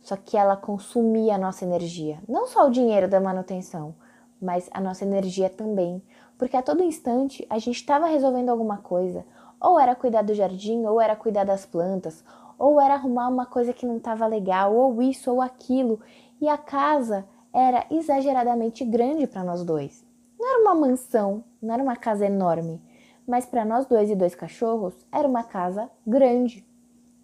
Só 0.00 0.16
que 0.16 0.36
ela 0.36 0.56
consumia 0.56 1.34
a 1.34 1.38
nossa 1.38 1.64
energia, 1.64 2.20
não 2.28 2.46
só 2.46 2.66
o 2.66 2.70
dinheiro 2.70 3.08
da 3.08 3.20
manutenção, 3.20 3.94
mas 4.40 4.68
a 4.72 4.80
nossa 4.80 5.04
energia 5.04 5.50
também, 5.50 6.02
porque 6.38 6.56
a 6.56 6.62
todo 6.62 6.82
instante 6.82 7.46
a 7.50 7.58
gente 7.58 7.76
estava 7.76 8.06
resolvendo 8.06 8.48
alguma 8.48 8.78
coisa, 8.78 9.26
ou 9.60 9.78
era 9.78 9.94
cuidar 9.94 10.22
do 10.22 10.34
jardim, 10.34 10.86
ou 10.86 11.00
era 11.00 11.14
cuidar 11.14 11.44
das 11.44 11.66
plantas, 11.66 12.24
ou 12.58 12.80
era 12.80 12.94
arrumar 12.94 13.28
uma 13.28 13.44
coisa 13.44 13.72
que 13.72 13.86
não 13.86 13.98
estava 13.98 14.26
legal, 14.26 14.74
ou 14.74 15.02
isso 15.02 15.30
ou 15.30 15.42
aquilo, 15.42 16.00
e 16.40 16.48
a 16.48 16.56
casa 16.56 17.26
era 17.52 17.86
exageradamente 17.90 18.84
grande 18.84 19.26
para 19.26 19.44
nós 19.44 19.62
dois. 19.64 20.04
Não 20.38 20.48
era 20.48 20.62
uma 20.62 20.74
mansão, 20.74 21.44
não 21.60 21.74
era 21.74 21.82
uma 21.82 21.96
casa 21.96 22.24
enorme, 22.24 22.80
mas 23.26 23.44
para 23.44 23.64
nós 23.64 23.84
dois 23.86 24.10
e 24.10 24.16
dois 24.16 24.34
cachorros 24.34 24.94
era 25.12 25.28
uma 25.28 25.44
casa 25.44 25.90
grande. 26.06 26.66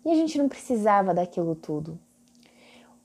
E 0.05 0.11
a 0.11 0.15
gente 0.15 0.39
não 0.39 0.49
precisava 0.49 1.15
daquilo 1.15 1.55
tudo. 1.55 1.99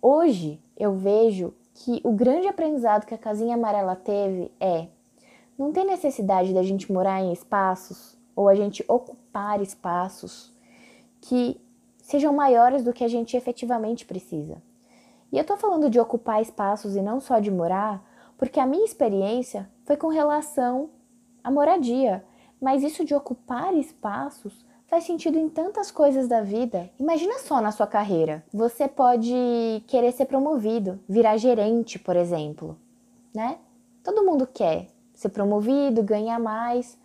Hoje 0.01 0.59
eu 0.75 0.93
vejo 0.95 1.53
que 1.75 2.01
o 2.03 2.11
grande 2.11 2.47
aprendizado 2.47 3.05
que 3.05 3.13
a 3.13 3.19
casinha 3.19 3.53
amarela 3.53 3.95
teve 3.95 4.51
é: 4.59 4.87
não 5.57 5.71
tem 5.71 5.85
necessidade 5.85 6.53
da 6.53 6.63
gente 6.63 6.91
morar 6.91 7.21
em 7.21 7.31
espaços 7.31 8.17
ou 8.35 8.49
a 8.49 8.55
gente 8.55 8.83
ocupar 8.87 9.61
espaços 9.61 10.51
que 11.21 11.61
sejam 12.01 12.33
maiores 12.33 12.83
do 12.83 12.91
que 12.91 13.03
a 13.03 13.07
gente 13.07 13.37
efetivamente 13.37 14.03
precisa. 14.05 14.61
E 15.31 15.37
eu 15.37 15.45
tô 15.45 15.55
falando 15.55 15.89
de 15.89 15.99
ocupar 15.99 16.41
espaços 16.41 16.95
e 16.95 17.01
não 17.01 17.19
só 17.19 17.39
de 17.39 17.51
morar, 17.51 18.03
porque 18.39 18.59
a 18.59 18.65
minha 18.65 18.83
experiência 18.83 19.69
foi 19.85 19.95
com 19.95 20.07
relação 20.07 20.89
à 21.43 21.51
moradia. 21.51 22.25
Mas 22.59 22.83
isso 22.83 23.05
de 23.05 23.13
ocupar 23.13 23.75
espaços 23.75 24.65
faz 24.91 25.05
sentido 25.05 25.39
em 25.39 25.47
tantas 25.47 25.89
coisas 25.89 26.27
da 26.27 26.41
vida. 26.41 26.89
Imagina 26.99 27.39
só 27.39 27.61
na 27.61 27.71
sua 27.71 27.87
carreira. 27.87 28.43
Você 28.53 28.89
pode 28.89 29.81
querer 29.87 30.11
ser 30.11 30.25
promovido, 30.25 30.99
virar 31.07 31.37
gerente, 31.37 31.97
por 31.97 32.17
exemplo, 32.17 32.77
né? 33.33 33.57
Todo 34.03 34.25
mundo 34.25 34.45
quer 34.45 34.89
ser 35.13 35.29
promovido, 35.29 36.03
ganhar 36.03 36.37
mais, 36.39 36.99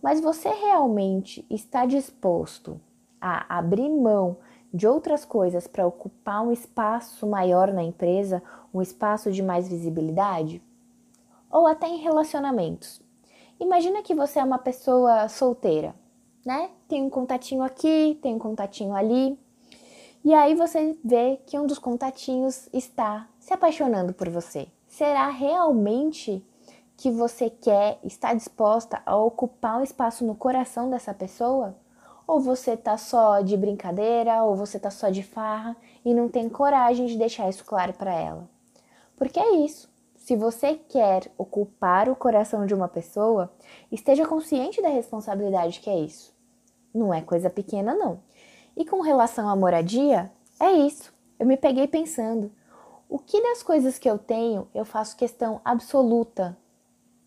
mas 0.00 0.20
você 0.20 0.50
realmente 0.50 1.44
está 1.50 1.84
disposto 1.84 2.80
a 3.20 3.58
abrir 3.58 3.88
mão 3.88 4.36
de 4.72 4.86
outras 4.86 5.24
coisas 5.24 5.66
para 5.66 5.84
ocupar 5.84 6.46
um 6.46 6.52
espaço 6.52 7.26
maior 7.26 7.72
na 7.72 7.82
empresa, 7.82 8.40
um 8.72 8.80
espaço 8.80 9.32
de 9.32 9.42
mais 9.42 9.66
visibilidade? 9.66 10.62
Ou 11.50 11.66
até 11.66 11.88
em 11.88 11.96
relacionamentos. 11.96 13.02
Imagina 13.58 14.00
que 14.00 14.14
você 14.14 14.38
é 14.38 14.44
uma 14.44 14.58
pessoa 14.58 15.28
solteira, 15.28 15.92
né? 16.44 16.70
Tem 16.88 17.02
um 17.02 17.10
contatinho 17.10 17.62
aqui, 17.62 18.18
tem 18.20 18.34
um 18.34 18.38
contatinho 18.38 18.94
ali. 18.94 19.38
E 20.24 20.32
aí 20.34 20.54
você 20.54 20.96
vê 21.04 21.40
que 21.46 21.58
um 21.58 21.66
dos 21.66 21.78
contatinhos 21.78 22.68
está 22.72 23.28
se 23.40 23.52
apaixonando 23.52 24.12
por 24.12 24.28
você. 24.28 24.68
Será 24.88 25.28
realmente 25.30 26.44
que 26.96 27.10
você 27.10 27.50
quer, 27.50 27.98
está 28.04 28.32
disposta 28.32 29.02
a 29.04 29.16
ocupar 29.16 29.80
um 29.80 29.82
espaço 29.82 30.24
no 30.24 30.34
coração 30.36 30.88
dessa 30.88 31.12
pessoa? 31.12 31.76
Ou 32.26 32.38
você 32.38 32.76
tá 32.76 32.96
só 32.96 33.40
de 33.40 33.56
brincadeira, 33.56 34.44
ou 34.44 34.54
você 34.54 34.78
tá 34.78 34.90
só 34.90 35.10
de 35.10 35.22
farra 35.22 35.76
e 36.04 36.14
não 36.14 36.28
tem 36.28 36.48
coragem 36.48 37.06
de 37.06 37.18
deixar 37.18 37.48
isso 37.48 37.64
claro 37.64 37.92
para 37.92 38.14
ela? 38.14 38.48
Porque 39.16 39.40
é 39.40 39.56
isso. 39.56 39.91
Se 40.32 40.36
você 40.36 40.76
quer 40.88 41.30
ocupar 41.36 42.08
o 42.08 42.16
coração 42.16 42.64
de 42.64 42.72
uma 42.72 42.88
pessoa, 42.88 43.52
esteja 43.90 44.26
consciente 44.26 44.80
da 44.80 44.88
responsabilidade 44.88 45.78
que 45.78 45.90
é 45.90 46.00
isso. 46.00 46.34
Não 46.94 47.12
é 47.12 47.20
coisa 47.20 47.50
pequena, 47.50 47.94
não. 47.94 48.22
E 48.74 48.82
com 48.82 49.02
relação 49.02 49.46
à 49.46 49.54
moradia, 49.54 50.32
é 50.58 50.72
isso. 50.72 51.12
Eu 51.38 51.44
me 51.44 51.54
peguei 51.54 51.86
pensando: 51.86 52.50
o 53.10 53.18
que 53.18 53.42
das 53.42 53.62
coisas 53.62 53.98
que 53.98 54.08
eu 54.08 54.16
tenho 54.16 54.66
eu 54.74 54.86
faço 54.86 55.18
questão 55.18 55.60
absoluta 55.62 56.56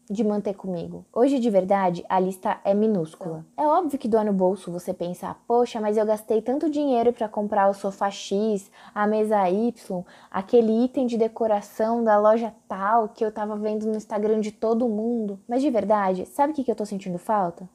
de 0.10 0.24
manter 0.24 0.54
comigo. 0.54 1.06
Hoje, 1.12 1.40
de 1.40 1.50
verdade, 1.50 2.06
a 2.08 2.20
lista 2.20 2.60
é 2.64 2.74
minúscula. 2.74 3.46
É 3.58 3.66
óbvio 3.66 3.98
que 3.98 4.08
doa 4.08 4.24
no 4.24 4.32
bolso 4.32 4.72
você 4.72 4.94
pensar, 4.94 5.42
poxa, 5.48 5.82
mas 5.82 5.98
eu 5.98 6.06
gastei 6.06 6.42
tanto 6.42 6.70
dinheiro 6.70 7.12
para 7.12 7.28
comprar 7.28 7.70
o 7.70 7.74
sofá 7.74 8.12
X, 8.12 8.70
a 8.94 9.08
mesa 9.08 9.50
Y, 9.50 10.04
aquele 10.30 10.86
item 10.86 11.08
de 11.08 11.18
decoração 11.18 12.04
da 12.04 12.20
loja 12.20 12.54
tal 12.68 13.10
que 13.10 13.26
eu 13.26 13.32
tava 13.32 13.56
vendo 13.56 13.88
no 13.88 13.96
Instagram 13.96 14.40
de 14.40 14.52
todo 14.52 14.88
mundo. 14.88 15.40
Mas 15.48 15.62
de 15.62 15.72
verdade, 15.72 16.26
sabe 16.28 16.54
o 16.54 16.56
que, 16.56 16.64
que 16.64 16.72
eu 16.72 16.76
tô 16.76 16.86
sentindo 16.86 17.18
falta? 17.18 17.68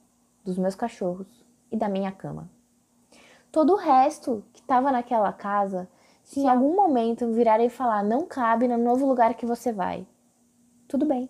Dos 0.44 0.56
meus 0.56 0.75
cachorros 0.75 1.44
e 1.70 1.76
da 1.76 1.88
minha 1.88 2.12
cama. 2.12 2.49
Todo 3.50 3.72
o 3.72 3.76
resto 3.76 4.44
que 4.52 4.62
tava 4.62 4.92
naquela 4.92 5.32
casa, 5.32 5.88
se 6.22 6.40
em 6.40 6.49
algum 6.49 6.76
momento 6.76 7.32
virarem 7.32 7.66
e 7.66 7.70
falar 7.70 8.04
não 8.04 8.25
cabe 8.25 8.68
no 8.68 8.78
novo 8.78 9.04
lugar 9.04 9.34
que 9.34 9.44
você 9.44 9.72
vai, 9.72 10.06
tudo 10.87 11.04
bem 11.04 11.28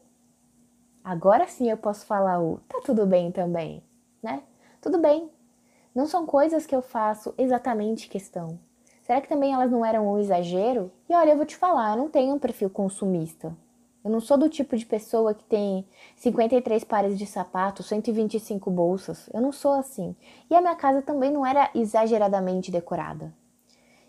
Agora 1.03 1.49
sim 1.49 1.71
eu 1.71 1.79
posso 1.79 2.05
falar 2.05 2.43
o 2.43 2.59
tá 2.69 2.81
tudo 2.85 3.07
bem 3.07 3.33
também, 3.33 3.83
né? 4.23 4.43
Tudo 4.83 4.99
bem. 4.99 5.31
Não 5.95 6.07
são 6.07 6.27
coisas 6.27 6.67
que 6.67 6.75
eu 6.77 6.83
faço 6.83 7.35
exatamente 7.39 8.09
questão. 8.09 8.59
Será 9.03 9.21
que 9.21 9.29
também 9.29 9.53
elas 9.53 9.71
não 9.71 9.85
eram 9.85 10.13
um 10.13 10.19
exagero? 10.19 10.93
E 11.09 11.15
olha, 11.15 11.31
eu 11.31 11.37
vou 11.37 11.47
te 11.47 11.57
falar, 11.57 11.93
eu 11.93 11.97
não 11.97 12.11
tenho 12.11 12.35
um 12.35 12.39
perfil 12.39 12.69
consumista. 12.71 13.57
Eu 14.05 14.11
não 14.11 14.21
sou 14.21 14.39
do 14.39 14.49
tipo 14.49 14.77
de 14.77 14.87
pessoa 14.87 15.35
que 15.35 15.43
tem 15.45 15.87
53 16.17 16.85
pares 16.85 17.19
de 17.19 17.27
sapatos, 17.27 17.87
125 17.87 18.71
bolsas. 18.71 19.29
Eu 19.33 19.41
não 19.41 19.53
sou 19.53 19.73
assim. 19.73 20.15
E 20.49 20.55
a 20.55 20.61
minha 20.61 20.77
casa 20.77 21.03
também 21.03 21.31
não 21.31 21.45
era 21.45 21.71
exageradamente 21.75 22.71
decorada. 22.71 23.35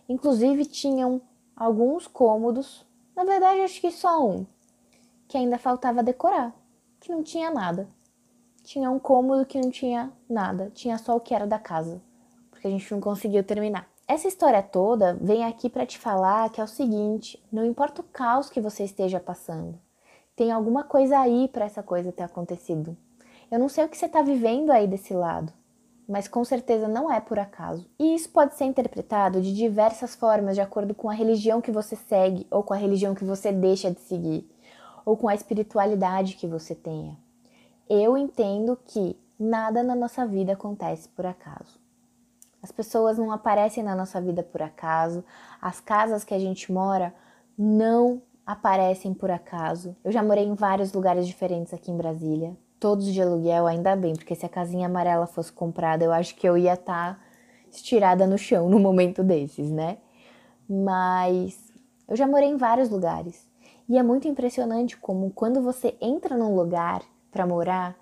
Inclusive 0.08 0.66
tinham 0.66 1.22
alguns 1.56 2.06
cômodos, 2.06 2.86
na 3.16 3.24
verdade 3.24 3.62
acho 3.62 3.80
que 3.80 3.92
só 3.92 4.26
um, 4.26 4.46
que 5.28 5.38
ainda 5.38 5.58
faltava 5.58 6.04
decorar 6.04 6.61
que 7.02 7.12
não 7.12 7.24
tinha 7.24 7.52
nada. 7.52 7.90
tinha 8.64 8.92
um 8.92 9.00
cômodo 9.00 9.44
que 9.44 9.60
não 9.60 9.72
tinha 9.72 10.14
nada, 10.30 10.72
tinha 10.74 10.98
só 11.00 11.16
o 11.16 11.20
que 11.20 11.34
era 11.34 11.48
da 11.48 11.58
casa, 11.58 12.00
porque 12.52 12.68
a 12.68 12.70
gente 12.70 12.90
não 12.94 13.02
conseguiu 13.02 13.44
terminar. 13.44 13.90
Essa 14.08 14.28
história 14.28 14.62
toda 14.62 15.16
vem 15.20 15.44
aqui 15.44 15.68
para 15.68 15.86
te 15.86 15.98
falar 15.98 16.50
que 16.52 16.62
é 16.62 16.64
o 16.64 16.68
seguinte: 16.68 17.44
não 17.52 17.66
importa 17.66 18.02
o 18.02 18.06
caos 18.06 18.50
que 18.52 18.62
você 18.62 18.84
esteja 18.84 19.20
passando, 19.20 19.80
tem 20.36 20.52
alguma 20.52 20.84
coisa 20.84 21.20
aí 21.20 21.48
para 21.48 21.66
essa 21.66 21.82
coisa 21.82 22.12
ter 22.12 22.24
acontecido. 22.24 22.96
Eu 23.50 23.58
não 23.58 23.68
sei 23.68 23.84
o 23.84 23.90
que 23.90 23.98
você 23.98 24.06
está 24.06 24.22
vivendo 24.22 24.70
aí 24.70 24.88
desse 24.88 25.14
lado, 25.14 25.52
mas 26.08 26.28
com 26.28 26.46
certeza 26.46 26.88
não 26.88 27.12
é 27.12 27.20
por 27.20 27.40
acaso. 27.40 27.90
E 27.98 28.14
isso 28.14 28.30
pode 28.30 28.56
ser 28.56 28.66
interpretado 28.66 29.42
de 29.42 29.56
diversas 29.56 30.14
formas, 30.14 30.56
de 30.56 30.62
acordo 30.62 30.94
com 30.94 31.10
a 31.10 31.14
religião 31.14 31.62
que 31.62 31.72
você 31.72 31.96
segue, 31.96 32.46
ou 32.52 32.62
com 32.62 32.76
a 32.76 32.78
religião 32.78 33.16
que 33.16 33.26
você 33.26 33.52
deixa 33.52 33.90
de 33.90 34.00
seguir, 34.02 34.48
ou 35.06 35.18
com 35.18 35.28
a 35.28 35.36
espiritualidade 35.36 36.36
que 36.36 36.48
você 36.48 36.76
tenha. 36.76 37.18
Eu 37.90 38.18
entendo 38.18 38.78
que 38.86 39.20
nada 39.40 39.84
na 39.84 39.96
nossa 39.96 40.26
vida 40.26 40.54
acontece 40.54 41.10
por 41.10 41.26
acaso. 41.26 41.80
As 42.62 42.72
pessoas 42.72 43.18
não 43.18 43.32
aparecem 43.32 43.84
na 43.84 43.96
nossa 43.96 44.22
vida 44.22 44.44
por 44.44 44.62
acaso, 44.62 45.24
as 45.62 45.80
casas 45.80 46.24
que 46.24 46.34
a 46.34 46.40
gente 46.40 46.72
mora 46.72 47.14
não 47.58 48.22
aparecem 48.46 49.14
por 49.14 49.32
acaso. 49.32 49.96
Eu 50.04 50.12
já 50.12 50.22
morei 50.22 50.46
em 50.46 50.54
vários 50.54 50.94
lugares 50.94 51.28
diferentes 51.28 51.74
aqui 51.74 51.92
em 51.92 51.98
Brasília 51.98 52.56
todos 52.82 53.14
de 53.14 53.22
aluguel, 53.22 53.68
ainda 53.68 53.96
bem, 53.96 54.14
porque 54.14 54.34
se 54.34 54.44
a 54.44 54.50
casinha 54.50 54.88
amarela 54.88 55.28
fosse 55.28 55.54
comprada, 55.54 56.04
eu 56.04 56.12
acho 56.12 56.36
que 56.36 56.50
eu 56.50 56.58
ia 56.58 56.74
estar 56.74 57.14
tá 57.14 57.20
estirada 57.72 58.26
no 58.26 58.40
chão 58.40 58.68
no 58.68 58.80
momento 58.80 59.24
desses, 59.24 59.70
né? 59.70 60.00
Mas 60.68 61.72
eu 62.08 62.16
já 62.16 62.26
morei 62.26 62.50
em 62.50 62.58
vários 62.58 62.90
lugares. 62.90 63.48
E 63.92 63.98
é 63.98 64.04
muito 64.04 64.26
impressionante 64.26 64.96
como 64.96 65.32
quando 65.32 65.62
você 65.62 65.98
entra 66.00 66.38
num 66.38 66.56
lugar 66.56 67.02
para 67.30 67.46
morar, 67.46 67.94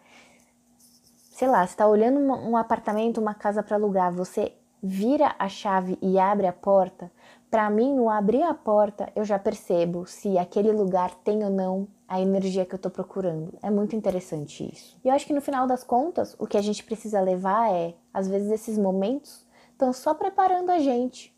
sei 1.32 1.48
lá, 1.48 1.66
você 1.66 1.76
tá 1.76 1.88
olhando 1.88 2.20
um 2.20 2.56
apartamento, 2.56 3.20
uma 3.20 3.34
casa 3.34 3.64
para 3.64 3.76
alugar, 3.76 4.14
você 4.14 4.54
vira 4.84 5.36
a 5.40 5.50
chave 5.50 5.98
e 6.00 6.20
abre 6.20 6.46
a 6.46 6.54
porta, 6.54 7.12
para 7.50 7.68
mim, 7.72 7.96
no 7.96 8.08
abrir 8.08 8.44
a 8.44 8.54
porta, 8.54 9.12
eu 9.16 9.26
já 9.26 9.40
percebo 9.40 10.06
se 10.06 10.38
aquele 10.38 10.72
lugar 10.72 11.10
tem 11.24 11.44
ou 11.44 11.50
não 11.50 11.88
a 12.08 12.22
energia 12.22 12.68
que 12.68 12.76
eu 12.76 12.80
tô 12.80 12.92
procurando. 12.92 13.58
É 13.64 13.72
muito 13.72 13.96
interessante 13.96 14.72
isso. 14.72 14.96
E 15.04 15.08
eu 15.08 15.16
acho 15.16 15.26
que 15.26 15.34
no 15.34 15.42
final 15.42 15.66
das 15.66 15.84
contas, 15.84 16.36
o 16.38 16.46
que 16.46 16.56
a 16.58 16.62
gente 16.62 16.84
precisa 16.84 17.20
levar 17.20 17.74
é, 17.74 17.96
às 18.14 18.28
vezes 18.28 18.52
esses 18.52 18.78
momentos 18.78 19.44
estão 19.72 19.92
só 19.92 20.14
preparando 20.14 20.70
a 20.70 20.78
gente. 20.78 21.36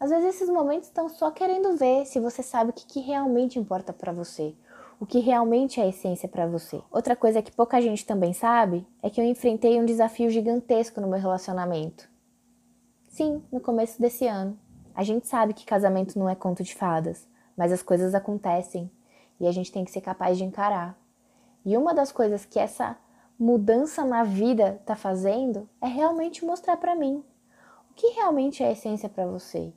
Às 0.00 0.10
vezes 0.10 0.36
esses 0.36 0.48
momentos 0.48 0.88
estão 0.88 1.08
só 1.08 1.28
querendo 1.28 1.76
ver 1.76 2.06
se 2.06 2.20
você 2.20 2.40
sabe 2.40 2.70
o 2.70 2.72
que, 2.72 2.86
que 2.86 3.00
realmente 3.00 3.58
importa 3.58 3.92
para 3.92 4.12
você, 4.12 4.54
o 5.00 5.04
que 5.04 5.18
realmente 5.18 5.80
é 5.80 5.84
a 5.84 5.88
essência 5.88 6.28
para 6.28 6.46
você. 6.46 6.80
Outra 6.88 7.16
coisa 7.16 7.42
que 7.42 7.50
pouca 7.50 7.80
gente 7.80 8.06
também 8.06 8.32
sabe 8.32 8.86
é 9.02 9.10
que 9.10 9.20
eu 9.20 9.24
enfrentei 9.24 9.80
um 9.80 9.84
desafio 9.84 10.30
gigantesco 10.30 11.00
no 11.00 11.08
meu 11.08 11.18
relacionamento. 11.18 12.08
Sim, 13.08 13.42
no 13.50 13.60
começo 13.60 14.00
desse 14.00 14.24
ano. 14.24 14.56
A 14.94 15.02
gente 15.02 15.26
sabe 15.26 15.52
que 15.52 15.66
casamento 15.66 16.16
não 16.16 16.28
é 16.28 16.34
conto 16.36 16.62
de 16.62 16.76
fadas, 16.76 17.26
mas 17.56 17.72
as 17.72 17.82
coisas 17.82 18.14
acontecem 18.14 18.88
e 19.40 19.48
a 19.48 19.52
gente 19.52 19.72
tem 19.72 19.84
que 19.84 19.90
ser 19.90 20.00
capaz 20.00 20.38
de 20.38 20.44
encarar. 20.44 20.96
E 21.64 21.76
uma 21.76 21.92
das 21.92 22.12
coisas 22.12 22.44
que 22.44 22.60
essa 22.60 22.96
mudança 23.36 24.04
na 24.04 24.22
vida 24.22 24.78
está 24.80 24.94
fazendo 24.94 25.68
é 25.80 25.88
realmente 25.88 26.44
mostrar 26.44 26.76
para 26.76 26.94
mim 26.94 27.24
o 27.90 27.94
que 27.94 28.06
realmente 28.10 28.62
é 28.62 28.68
a 28.68 28.72
essência 28.72 29.08
para 29.08 29.26
você. 29.26 29.72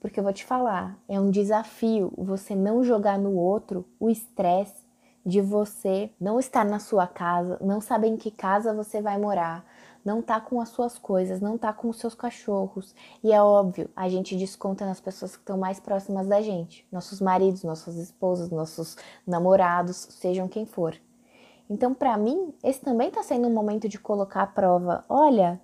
Porque 0.00 0.20
eu 0.20 0.24
vou 0.24 0.32
te 0.32 0.44
falar, 0.44 0.98
é 1.08 1.18
um 1.18 1.30
desafio 1.30 2.12
você 2.16 2.54
não 2.54 2.84
jogar 2.84 3.18
no 3.18 3.34
outro 3.34 3.84
o 3.98 4.08
estresse 4.10 4.86
de 5.24 5.40
você 5.40 6.10
não 6.20 6.38
estar 6.38 6.64
na 6.64 6.78
sua 6.78 7.06
casa, 7.06 7.58
não 7.60 7.80
saber 7.80 8.06
em 8.06 8.16
que 8.16 8.30
casa 8.30 8.72
você 8.72 9.02
vai 9.02 9.18
morar, 9.18 9.64
não 10.04 10.22
tá 10.22 10.40
com 10.40 10.60
as 10.60 10.68
suas 10.68 10.96
coisas, 10.96 11.40
não 11.40 11.58
tá 11.58 11.72
com 11.72 11.88
os 11.88 11.98
seus 11.98 12.14
cachorros. 12.14 12.94
E 13.24 13.32
é 13.32 13.42
óbvio, 13.42 13.90
a 13.96 14.08
gente 14.08 14.36
desconta 14.36 14.86
nas 14.86 15.00
pessoas 15.00 15.34
que 15.34 15.42
estão 15.42 15.58
mais 15.58 15.80
próximas 15.80 16.28
da 16.28 16.40
gente, 16.40 16.86
nossos 16.92 17.20
maridos, 17.20 17.64
nossas 17.64 17.96
esposas, 17.96 18.50
nossos 18.50 18.96
namorados, 19.26 19.96
sejam 19.96 20.46
quem 20.46 20.64
for. 20.64 20.94
Então, 21.68 21.92
para 21.92 22.16
mim, 22.16 22.54
esse 22.62 22.80
também 22.80 23.10
tá 23.10 23.24
sendo 23.24 23.48
um 23.48 23.52
momento 23.52 23.88
de 23.88 23.98
colocar 23.98 24.42
à 24.42 24.46
prova, 24.46 25.04
olha, 25.08 25.60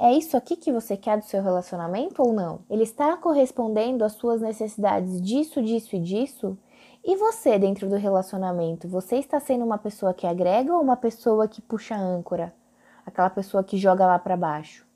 é 0.00 0.12
isso 0.12 0.36
aqui 0.36 0.56
que 0.56 0.72
você 0.72 0.96
quer 0.96 1.18
do 1.18 1.24
seu 1.24 1.42
relacionamento 1.42 2.22
ou 2.22 2.32
não? 2.32 2.60
Ele 2.68 2.82
está 2.82 3.16
correspondendo 3.16 4.04
às 4.04 4.14
suas 4.14 4.40
necessidades 4.40 5.20
disso, 5.20 5.62
disso 5.62 5.94
e 5.94 6.00
disso? 6.00 6.58
E 7.04 7.16
você 7.16 7.58
dentro 7.58 7.88
do 7.88 7.96
relacionamento, 7.96 8.88
você 8.88 9.16
está 9.16 9.38
sendo 9.38 9.64
uma 9.64 9.78
pessoa 9.78 10.12
que 10.12 10.26
agrega 10.26 10.74
ou 10.74 10.82
uma 10.82 10.96
pessoa 10.96 11.46
que 11.46 11.62
puxa 11.62 11.94
âncora? 11.94 12.52
aquela 13.10 13.30
pessoa 13.30 13.62
que 13.62 13.76
joga 13.76 14.06
lá 14.06 14.18
para 14.18 14.36
baixo. 14.36 14.86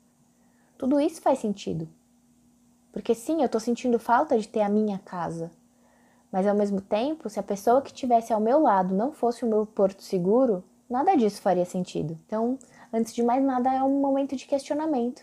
Tudo 0.77 0.99
isso 0.99 1.21
faz 1.21 1.39
sentido. 1.39 1.87
Porque 2.91 3.13
sim, 3.13 3.41
eu 3.41 3.49
tô 3.49 3.59
sentindo 3.59 3.99
falta 3.99 4.37
de 4.37 4.47
ter 4.47 4.61
a 4.61 4.69
minha 4.69 4.97
casa. 4.99 5.51
Mas 6.31 6.47
ao 6.47 6.55
mesmo 6.55 6.81
tempo, 6.81 7.29
se 7.29 7.39
a 7.39 7.43
pessoa 7.43 7.81
que 7.81 7.89
estivesse 7.89 8.33
ao 8.33 8.39
meu 8.39 8.59
lado 8.59 8.93
não 8.93 9.11
fosse 9.11 9.45
o 9.45 9.47
meu 9.47 9.65
porto 9.65 10.01
seguro, 10.01 10.63
nada 10.89 11.15
disso 11.15 11.41
faria 11.41 11.65
sentido. 11.65 12.17
Então, 12.25 12.57
antes 12.91 13.13
de 13.13 13.23
mais 13.23 13.43
nada, 13.43 13.73
é 13.73 13.83
um 13.83 13.99
momento 13.99 14.35
de 14.35 14.45
questionamento. 14.45 15.21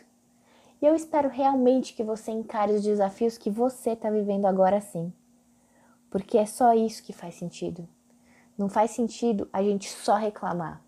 E 0.80 0.86
eu 0.86 0.94
espero 0.94 1.28
realmente 1.28 1.94
que 1.94 2.02
você 2.02 2.32
encare 2.32 2.72
os 2.72 2.82
desafios 2.82 3.38
que 3.38 3.50
você 3.50 3.90
está 3.90 4.10
vivendo 4.10 4.46
agora 4.46 4.80
sim. 4.80 5.12
Porque 6.10 6.36
é 6.36 6.44
só 6.44 6.74
isso 6.74 7.02
que 7.02 7.12
faz 7.12 7.36
sentido. 7.36 7.88
Não 8.58 8.68
faz 8.68 8.90
sentido 8.90 9.48
a 9.52 9.62
gente 9.62 9.88
só 9.88 10.16
reclamar. 10.16 10.82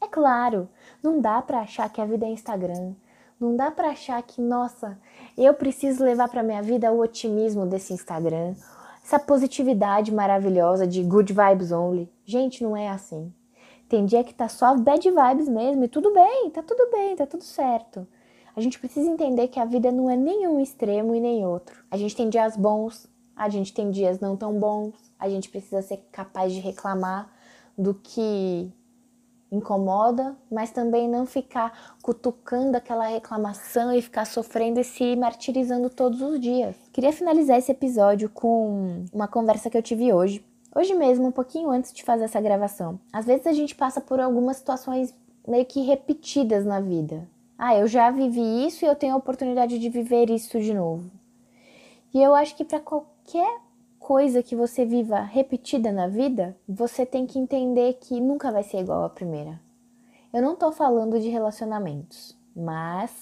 É 0.00 0.08
claro, 0.08 0.68
não 1.02 1.20
dá 1.20 1.40
para 1.40 1.60
achar 1.60 1.90
que 1.90 2.00
a 2.00 2.06
vida 2.06 2.26
é 2.26 2.30
Instagram. 2.30 2.94
Não 3.38 3.56
dá 3.56 3.70
para 3.70 3.90
achar 3.90 4.22
que, 4.22 4.40
nossa, 4.40 4.98
eu 5.36 5.52
preciso 5.54 6.04
levar 6.04 6.28
para 6.28 6.42
minha 6.42 6.62
vida 6.62 6.90
o 6.92 7.00
otimismo 7.00 7.66
desse 7.66 7.92
Instagram, 7.92 8.54
essa 9.02 9.18
positividade 9.18 10.12
maravilhosa 10.12 10.86
de 10.86 11.02
good 11.02 11.32
vibes 11.32 11.70
only. 11.70 12.10
Gente, 12.24 12.62
não 12.62 12.76
é 12.76 12.88
assim. 12.88 13.32
Tem 13.88 14.04
dia 14.04 14.24
que 14.24 14.34
tá 14.34 14.48
só 14.48 14.76
bad 14.76 15.08
vibes 15.08 15.48
mesmo 15.48 15.84
e 15.84 15.88
tudo 15.88 16.12
bem, 16.12 16.50
tá 16.50 16.62
tudo 16.62 16.90
bem, 16.90 17.14
tá 17.16 17.26
tudo 17.26 17.44
certo. 17.44 18.06
A 18.56 18.60
gente 18.60 18.78
precisa 18.78 19.10
entender 19.10 19.48
que 19.48 19.58
a 19.58 19.64
vida 19.64 19.90
não 19.90 20.08
é 20.08 20.16
nenhum 20.16 20.60
extremo 20.60 21.14
e 21.14 21.20
nem 21.20 21.44
outro. 21.44 21.84
A 21.90 21.96
gente 21.96 22.14
tem 22.14 22.28
dias 22.28 22.56
bons, 22.56 23.06
a 23.36 23.48
gente 23.48 23.72
tem 23.72 23.90
dias 23.90 24.20
não 24.20 24.36
tão 24.36 24.58
bons, 24.58 24.94
a 25.18 25.28
gente 25.28 25.48
precisa 25.48 25.82
ser 25.82 25.98
capaz 26.12 26.52
de 26.52 26.60
reclamar 26.60 27.30
do 27.76 27.94
que 27.94 28.72
incomoda, 29.50 30.36
mas 30.50 30.70
também 30.70 31.08
não 31.08 31.26
ficar 31.26 31.96
cutucando 32.02 32.76
aquela 32.76 33.06
reclamação 33.06 33.92
e 33.92 34.02
ficar 34.02 34.24
sofrendo 34.24 34.80
e 34.80 34.84
se 34.84 35.16
martirizando 35.16 35.88
todos 35.88 36.20
os 36.22 36.40
dias. 36.40 36.76
Queria 36.92 37.12
finalizar 37.12 37.58
esse 37.58 37.70
episódio 37.70 38.28
com 38.28 39.04
uma 39.12 39.28
conversa 39.28 39.70
que 39.70 39.76
eu 39.76 39.82
tive 39.82 40.12
hoje. 40.12 40.44
Hoje 40.74 40.92
mesmo, 40.92 41.28
um 41.28 41.32
pouquinho 41.32 41.70
antes 41.70 41.92
de 41.92 42.02
fazer 42.02 42.24
essa 42.24 42.40
gravação. 42.40 42.98
Às 43.12 43.26
vezes 43.26 43.46
a 43.46 43.52
gente 43.52 43.76
passa 43.76 44.00
por 44.00 44.18
algumas 44.18 44.56
situações 44.56 45.14
meio 45.46 45.64
que 45.64 45.82
repetidas 45.82 46.66
na 46.66 46.80
vida. 46.80 47.28
Ah, 47.56 47.76
eu 47.76 47.86
já 47.86 48.10
vivi 48.10 48.66
isso 48.66 48.84
e 48.84 48.88
eu 48.88 48.96
tenho 48.96 49.14
a 49.14 49.18
oportunidade 49.18 49.78
de 49.78 49.88
viver 49.88 50.30
isso 50.30 50.58
de 50.60 50.74
novo. 50.74 51.08
E 52.12 52.20
eu 52.20 52.34
acho 52.34 52.56
que 52.56 52.64
para 52.64 52.80
qualquer 52.80 53.60
coisa 54.00 54.42
que 54.42 54.56
você 54.56 54.84
viva 54.84 55.20
repetida 55.20 55.92
na 55.92 56.08
vida, 56.08 56.56
você 56.68 57.06
tem 57.06 57.24
que 57.24 57.38
entender 57.38 57.94
que 58.00 58.20
nunca 58.20 58.50
vai 58.50 58.64
ser 58.64 58.80
igual 58.80 59.04
à 59.04 59.08
primeira. 59.08 59.60
Eu 60.32 60.42
não 60.42 60.56
tô 60.56 60.72
falando 60.72 61.20
de 61.20 61.28
relacionamentos, 61.28 62.36
mas 62.54 63.12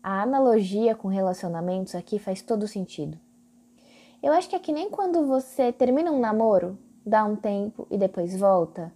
a 0.00 0.22
analogia 0.22 0.94
com 0.94 1.08
relacionamentos 1.08 1.96
aqui 1.96 2.18
faz 2.20 2.40
todo 2.40 2.68
sentido. 2.68 3.18
Eu 4.24 4.32
acho 4.32 4.48
que 4.48 4.56
é 4.56 4.58
que 4.58 4.72
nem 4.72 4.88
quando 4.88 5.26
você 5.26 5.70
termina 5.70 6.10
um 6.10 6.18
namoro, 6.18 6.78
dá 7.04 7.26
um 7.26 7.36
tempo 7.36 7.86
e 7.90 7.98
depois 7.98 8.34
volta. 8.34 8.90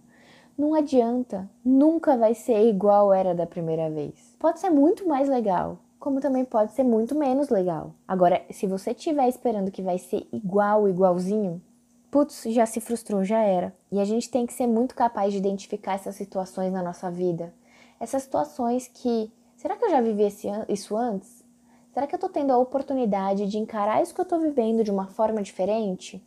Não 0.57 0.73
adianta, 0.73 1.47
nunca 1.63 2.17
vai 2.17 2.33
ser 2.33 2.67
igual 2.67 3.13
era 3.13 3.35
da 3.35 3.45
primeira 3.45 3.91
vez. 3.91 4.35
Pode 4.39 4.59
ser 4.59 4.71
muito 4.71 5.07
mais 5.07 5.29
legal, 5.29 5.77
como 5.99 6.19
também 6.19 6.43
pode 6.43 6.71
ser 6.71 6.81
muito 6.81 7.13
menos 7.13 7.49
legal. 7.49 7.93
Agora, 8.07 8.41
se 8.49 8.65
você 8.65 8.89
estiver 8.89 9.29
esperando 9.29 9.69
que 9.69 9.83
vai 9.83 9.99
ser 9.99 10.27
igual, 10.33 10.89
igualzinho, 10.89 11.61
putz, 12.09 12.45
já 12.47 12.65
se 12.65 12.81
frustrou, 12.81 13.23
já 13.23 13.43
era. 13.43 13.71
E 13.91 13.99
a 13.99 14.05
gente 14.05 14.31
tem 14.31 14.47
que 14.47 14.53
ser 14.53 14.65
muito 14.65 14.95
capaz 14.95 15.31
de 15.31 15.37
identificar 15.37 15.93
essas 15.93 16.15
situações 16.15 16.73
na 16.73 16.81
nossa 16.81 17.11
vida. 17.11 17.53
Essas 17.99 18.23
situações 18.23 18.87
que, 18.91 19.31
será 19.55 19.75
que 19.75 19.85
eu 19.85 19.91
já 19.91 20.01
vivi 20.01 20.23
esse, 20.23 20.47
isso 20.67 20.97
antes? 20.97 21.38
Será 21.99 22.07
que 22.07 22.15
eu 22.15 22.19
tô 22.19 22.29
tendo 22.29 22.53
a 22.53 22.57
oportunidade 22.57 23.45
de 23.45 23.57
encarar 23.57 24.01
isso 24.01 24.15
que 24.15 24.21
eu 24.21 24.25
tô 24.25 24.39
vivendo 24.39 24.85
de 24.85 24.89
uma 24.89 25.07
forma 25.07 25.41
diferente? 25.43 26.25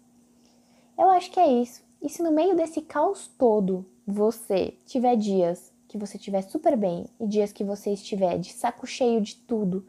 Eu 0.98 1.08
acho 1.08 1.30
que 1.30 1.40
é 1.40 1.50
isso. 1.50 1.82
E 2.02 2.10
se 2.10 2.22
no 2.22 2.30
meio 2.30 2.54
desse 2.54 2.82
caos 2.82 3.26
todo 3.38 3.86
você 4.06 4.76
tiver 4.84 5.16
dias 5.16 5.72
que 5.88 5.96
você 5.96 6.18
estiver 6.18 6.42
super 6.42 6.76
bem 6.76 7.06
e 7.18 7.26
dias 7.26 7.54
que 7.54 7.64
você 7.64 7.90
estiver 7.90 8.38
de 8.38 8.52
saco 8.52 8.86
cheio 8.86 9.18
de 9.22 9.34
tudo, 9.34 9.88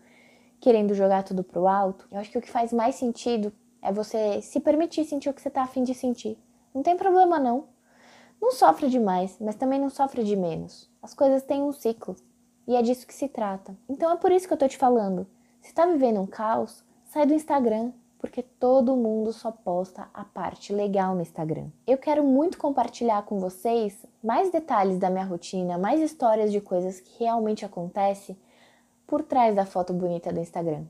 querendo 0.62 0.94
jogar 0.94 1.22
tudo 1.24 1.44
pro 1.44 1.68
alto, 1.68 2.08
eu 2.10 2.18
acho 2.18 2.32
que 2.32 2.38
o 2.38 2.42
que 2.42 2.50
faz 2.50 2.72
mais 2.72 2.96
sentido 2.96 3.52
é 3.82 3.92
você 3.92 4.42
se 4.42 4.62
permitir 4.62 5.04
sentir 5.04 5.28
o 5.28 5.34
que 5.34 5.42
você 5.42 5.50
tá 5.50 5.64
afim 5.64 5.84
de 5.84 5.94
sentir. 5.94 6.38
Não 6.74 6.82
tem 6.82 6.96
problema 6.96 7.42
não. 7.42 7.66
Não 8.42 8.54
sofra 8.54 8.88
demais, 8.88 9.36
mas 9.38 9.56
também 9.56 9.82
não 9.82 9.90
sofra 9.90 10.24
de 10.24 10.38
menos. 10.38 10.90
As 11.02 11.14
coisas 11.14 11.44
têm 11.44 11.62
um 11.62 11.74
ciclo. 11.74 12.16
E 12.66 12.74
é 12.74 12.82
disso 12.82 13.06
que 13.06 13.14
se 13.14 13.28
trata. 13.28 13.78
Então 13.90 14.10
é 14.10 14.16
por 14.16 14.32
isso 14.32 14.48
que 14.48 14.54
eu 14.54 14.58
tô 14.58 14.66
te 14.70 14.78
falando. 14.78 15.28
Se 15.64 15.74
tá 15.74 15.86
vivendo 15.86 16.20
um 16.20 16.28
caos, 16.28 16.84
sai 17.06 17.26
do 17.26 17.34
Instagram, 17.34 17.94
porque 18.20 18.44
todo 18.44 18.98
mundo 18.98 19.32
só 19.32 19.50
posta 19.50 20.10
a 20.14 20.26
parte 20.26 20.74
legal 20.74 21.16
no 21.16 21.22
Instagram. 21.22 21.70
Eu 21.88 21.98
quero 21.98 22.22
muito 22.22 22.58
compartilhar 22.58 23.24
com 23.24 23.40
vocês 23.40 24.06
mais 24.22 24.52
detalhes 24.52 24.98
da 25.00 25.10
minha 25.10 25.24
rotina, 25.24 25.78
mais 25.78 26.02
histórias 26.02 26.52
de 26.52 26.60
coisas 26.60 27.00
que 27.00 27.24
realmente 27.24 27.64
acontecem 27.64 28.38
por 29.08 29.24
trás 29.24 29.56
da 29.56 29.66
foto 29.66 29.94
bonita 29.94 30.34
do 30.34 30.42
Instagram. 30.42 30.84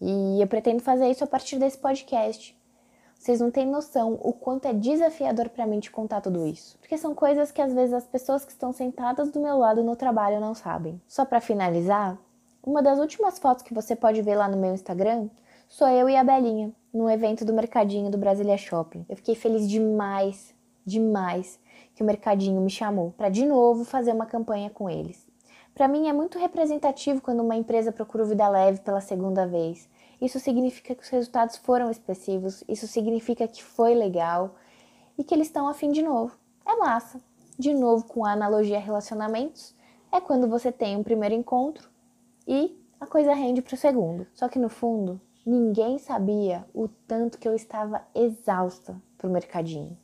E 0.00 0.40
eu 0.40 0.46
pretendo 0.46 0.80
fazer 0.80 1.10
isso 1.10 1.24
a 1.24 1.26
partir 1.26 1.58
desse 1.58 1.76
podcast. 1.76 2.56
Vocês 3.18 3.40
não 3.40 3.50
têm 3.50 3.66
noção 3.66 4.20
o 4.22 4.32
quanto 4.32 4.68
é 4.68 4.72
desafiador 4.72 5.48
para 5.48 5.66
mim 5.66 5.80
te 5.80 5.90
contar 5.90 6.20
tudo 6.20 6.46
isso, 6.46 6.78
porque 6.78 6.96
são 6.96 7.12
coisas 7.12 7.50
que 7.50 7.60
às 7.60 7.74
vezes 7.74 7.92
as 7.92 8.06
pessoas 8.06 8.44
que 8.44 8.52
estão 8.52 8.72
sentadas 8.72 9.32
do 9.32 9.40
meu 9.40 9.58
lado 9.58 9.82
no 9.82 9.96
trabalho 9.96 10.38
não 10.38 10.54
sabem. 10.54 11.00
Só 11.08 11.24
para 11.24 11.40
finalizar, 11.40 12.16
uma 12.66 12.82
das 12.82 12.98
últimas 12.98 13.38
fotos 13.38 13.62
que 13.62 13.72
você 13.72 13.94
pode 13.94 14.20
ver 14.22 14.34
lá 14.34 14.48
no 14.48 14.56
meu 14.56 14.74
Instagram 14.74 15.30
sou 15.68 15.86
eu 15.86 16.08
e 16.08 16.16
a 16.16 16.24
Belinha, 16.24 16.72
no 16.92 17.08
evento 17.08 17.44
do 17.44 17.52
Mercadinho 17.52 18.10
do 18.10 18.18
Brasilia 18.18 18.58
Shopping. 18.58 19.06
Eu 19.08 19.14
fiquei 19.14 19.36
feliz 19.36 19.68
demais, 19.68 20.52
demais, 20.84 21.60
que 21.94 22.02
o 22.02 22.06
Mercadinho 22.06 22.60
me 22.60 22.68
chamou 22.68 23.12
para 23.12 23.28
de 23.28 23.46
novo 23.46 23.84
fazer 23.84 24.12
uma 24.12 24.26
campanha 24.26 24.68
com 24.68 24.90
eles. 24.90 25.28
Para 25.72 25.86
mim 25.86 26.08
é 26.08 26.12
muito 26.12 26.40
representativo 26.40 27.20
quando 27.20 27.38
uma 27.38 27.54
empresa 27.54 27.92
procura 27.92 28.24
o 28.24 28.26
Vida 28.26 28.48
Leve 28.48 28.80
pela 28.80 29.00
segunda 29.00 29.46
vez. 29.46 29.88
Isso 30.20 30.40
significa 30.40 30.92
que 30.92 31.04
os 31.04 31.08
resultados 31.08 31.56
foram 31.58 31.88
expressivos, 31.88 32.64
isso 32.66 32.88
significa 32.88 33.46
que 33.46 33.62
foi 33.62 33.94
legal 33.94 34.56
e 35.16 35.22
que 35.22 35.32
eles 35.32 35.46
estão 35.46 35.68
afim 35.68 35.92
de 35.92 36.02
novo. 36.02 36.36
É 36.66 36.74
massa. 36.74 37.20
De 37.56 37.72
novo, 37.72 38.04
com 38.06 38.26
a 38.26 38.32
analogia 38.32 38.80
relacionamentos, 38.80 39.72
é 40.10 40.20
quando 40.20 40.48
você 40.48 40.72
tem 40.72 40.96
um 40.96 41.04
primeiro 41.04 41.34
encontro 41.34 41.94
e 42.46 42.78
a 43.00 43.06
coisa 43.06 43.34
rende 43.34 43.62
para 43.62 43.74
o 43.74 43.78
segundo. 43.78 44.26
Só 44.34 44.48
que 44.48 44.58
no 44.58 44.68
fundo, 44.68 45.20
Ninguém 45.48 45.96
sabia 45.96 46.66
o 46.74 46.88
tanto 46.88 47.38
que 47.38 47.46
eu 47.46 47.54
estava 47.54 48.02
exausta 48.12 49.00
pro 49.16 49.30
mercadinho. 49.30 49.96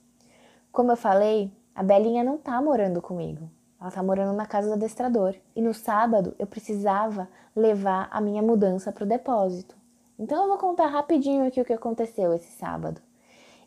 Como 0.71 0.93
eu 0.93 0.97
falei, 0.97 1.51
a 1.75 1.83
Belinha 1.83 2.23
não 2.23 2.39
tá 2.39 2.63
morando 2.63 3.03
comigo. 3.03 3.51
Ela 3.81 3.91
tá 3.91 4.01
morando 4.05 4.37
na 4.37 4.47
casa 4.47 4.69
do 4.69 4.75
adestrador. 4.75 5.35
E 5.57 5.61
no 5.61 5.75
sábado 5.75 6.33
eu 6.39 6.47
precisava 6.47 7.29
levar 7.57 8.09
a 8.13 8.21
minha 8.21 8.41
mudança 8.41 8.93
pro 8.93 9.05
depósito. 9.05 9.75
Então 10.17 10.45
eu 10.45 10.49
vou 10.49 10.59
contar 10.59 10.87
rapidinho 10.87 11.45
aqui 11.45 11.61
o 11.61 11.65
que 11.65 11.73
aconteceu 11.73 12.33
esse 12.33 12.53
sábado. 12.53 13.03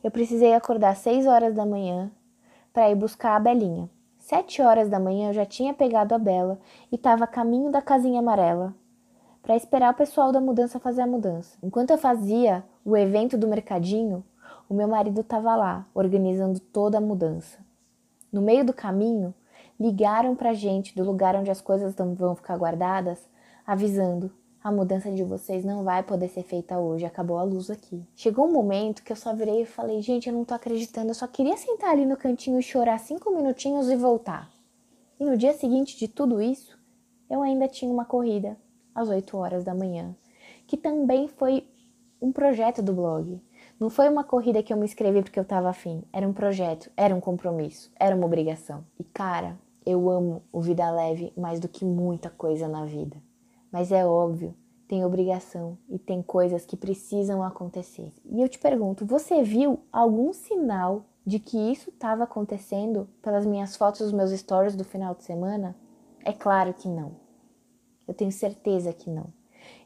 Eu 0.02 0.10
precisei 0.10 0.54
acordar 0.54 0.92
às 0.92 1.00
6 1.00 1.28
horas 1.28 1.54
da 1.54 1.66
manhã 1.66 2.10
para 2.72 2.90
ir 2.90 2.96
buscar 2.96 3.36
a 3.36 3.40
Belinha. 3.42 3.90
Sete 4.28 4.60
horas 4.60 4.90
da 4.90 5.00
manhã 5.00 5.30
eu 5.30 5.34
já 5.34 5.46
tinha 5.46 5.72
pegado 5.72 6.16
a 6.16 6.18
Bela 6.18 6.58
e 6.92 6.96
estava 6.96 7.26
a 7.26 7.28
caminho 7.28 7.70
da 7.70 7.80
casinha 7.80 8.22
amarela, 8.22 8.74
para 9.44 9.56
esperar 9.56 9.94
o 9.94 9.96
pessoal 9.96 10.32
da 10.32 10.42
mudança 10.42 10.80
fazer 10.80 11.04
a 11.04 11.08
mudança. 11.08 11.56
Enquanto 11.62 11.92
eu 11.92 11.98
fazia 12.00 12.64
o 12.84 12.98
evento 12.98 13.38
do 13.38 13.48
mercadinho, 13.48 14.26
o 14.68 14.74
meu 14.74 14.88
marido 14.88 15.22
estava 15.22 15.56
lá, 15.56 15.86
organizando 15.94 16.60
toda 16.60 16.98
a 16.98 17.02
mudança. 17.02 17.60
No 18.34 18.42
meio 18.42 18.66
do 18.66 18.74
caminho, 18.74 19.32
ligaram 19.80 20.36
para 20.36 20.56
gente 20.56 20.96
do 20.96 21.04
lugar 21.04 21.36
onde 21.36 21.52
as 21.52 21.62
coisas 21.62 21.94
vão 21.94 22.36
ficar 22.36 22.58
guardadas, 22.58 23.30
avisando: 23.64 24.32
a 24.66 24.72
mudança 24.72 25.12
de 25.12 25.24
vocês 25.24 25.64
não 25.64 25.84
vai 25.84 26.02
poder 26.02 26.28
ser 26.28 26.42
feita 26.42 26.80
hoje, 26.80 27.06
acabou 27.06 27.38
a 27.38 27.44
luz 27.44 27.70
aqui. 27.70 28.04
Chegou 28.16 28.48
um 28.48 28.52
momento 28.52 29.04
que 29.04 29.12
eu 29.12 29.16
só 29.16 29.32
virei 29.32 29.62
e 29.62 29.66
falei: 29.66 30.02
gente, 30.02 30.28
eu 30.28 30.34
não 30.34 30.44
tô 30.44 30.56
acreditando, 30.56 31.12
eu 31.12 31.14
só 31.14 31.28
queria 31.28 31.56
sentar 31.56 31.92
ali 31.92 32.04
no 32.04 32.18
cantinho 32.18 32.58
e 32.58 32.64
chorar 32.64 32.98
cinco 32.98 33.30
minutinhos 33.30 33.92
e 33.92 33.96
voltar. 33.96 34.52
E 35.20 35.24
no 35.24 35.38
dia 35.38 35.54
seguinte 35.54 35.96
de 35.96 36.08
tudo 36.08 36.42
isso, 36.42 36.80
eu 37.30 37.44
ainda 37.44 37.68
tinha 37.68 37.92
uma 37.92 38.06
corrida 38.06 38.58
às 38.96 39.08
8 39.08 39.38
horas 39.38 39.64
da 39.64 39.76
manhã, 39.76 40.16
que 40.66 40.76
também 40.76 41.28
foi 41.28 41.68
um 42.20 42.32
projeto 42.32 42.82
do 42.82 42.92
blog. 42.92 43.40
Não 43.80 43.92
foi 43.92 44.10
uma 44.10 44.24
corrida 44.24 44.64
que 44.64 44.74
eu 44.74 44.78
me 44.78 44.86
inscrevi 44.86 45.22
porque 45.22 45.38
eu 45.38 45.44
estava 45.44 45.70
afim. 45.70 46.02
Era 46.12 46.28
um 46.28 46.34
projeto, 46.34 46.90
era 46.98 47.14
um 47.14 47.22
compromisso, 47.22 47.92
era 48.00 48.16
uma 48.16 48.26
obrigação. 48.26 48.84
E 49.00 49.04
cara, 49.04 49.60
eu 49.86 50.10
amo 50.10 50.42
o 50.52 50.60
Vida 50.60 50.90
Leve 50.90 51.32
mais 51.38 51.60
do 51.60 51.68
que 51.68 51.86
muita 51.86 52.32
coisa 52.32 52.68
na 52.68 52.84
vida. 52.84 53.16
Mas 53.76 53.92
é 53.92 54.06
óbvio, 54.06 54.56
tem 54.88 55.04
obrigação 55.04 55.78
e 55.90 56.00
tem 56.00 56.22
coisas 56.22 56.66
que 56.66 56.78
precisam 56.78 57.44
acontecer. 57.44 58.10
E 58.24 58.42
eu 58.42 58.48
te 58.48 58.58
pergunto, 58.58 59.06
você 59.06 59.44
viu 59.44 59.82
algum 59.92 60.32
sinal 60.32 61.04
de 61.26 61.40
que 61.40 61.58
isso 61.58 61.90
estava 61.90 62.24
acontecendo 62.24 63.10
pelas 63.22 63.46
minhas 63.46 63.76
fotos 63.76 64.00
dos 64.00 64.14
meus 64.14 64.32
stories 64.32 64.78
do 64.78 64.86
final 64.86 65.14
de 65.14 65.26
semana? 65.26 65.76
É 66.24 66.32
claro 66.32 66.74
que 66.74 66.88
não. 66.88 67.18
Eu 68.08 68.14
tenho 68.14 68.32
certeza 68.32 68.94
que 68.94 69.10
não. 69.10 69.28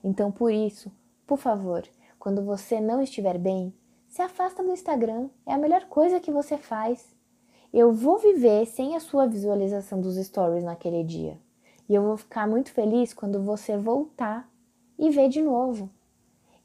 Então, 0.04 0.32
por 0.32 0.54
isso, 0.54 0.92
por 1.26 1.40
favor, 1.40 1.82
quando 2.20 2.46
você 2.46 2.80
não 2.80 3.02
estiver 3.02 3.40
bem, 3.40 3.74
se 4.08 4.22
afasta 4.22 4.64
do 4.64 4.72
Instagram. 4.72 5.32
É 5.48 5.54
a 5.54 5.58
melhor 5.58 5.86
coisa 5.86 6.20
que 6.20 6.32
você 6.32 6.60
faz. 6.60 7.16
Eu 7.74 7.92
vou 7.92 8.20
viver 8.20 8.68
sem 8.68 8.96
a 8.96 9.00
sua 9.00 9.26
visualização 9.26 10.00
dos 10.00 10.16
stories 10.16 10.64
naquele 10.64 11.04
dia. 11.04 11.40
E 11.90 11.96
eu 11.96 12.04
vou 12.04 12.16
ficar 12.16 12.48
muito 12.48 12.72
feliz 12.72 13.14
quando 13.14 13.42
você 13.42 13.76
voltar 13.76 14.48
e 14.98 15.10
ver 15.10 15.28
de 15.28 15.42
novo. 15.42 15.90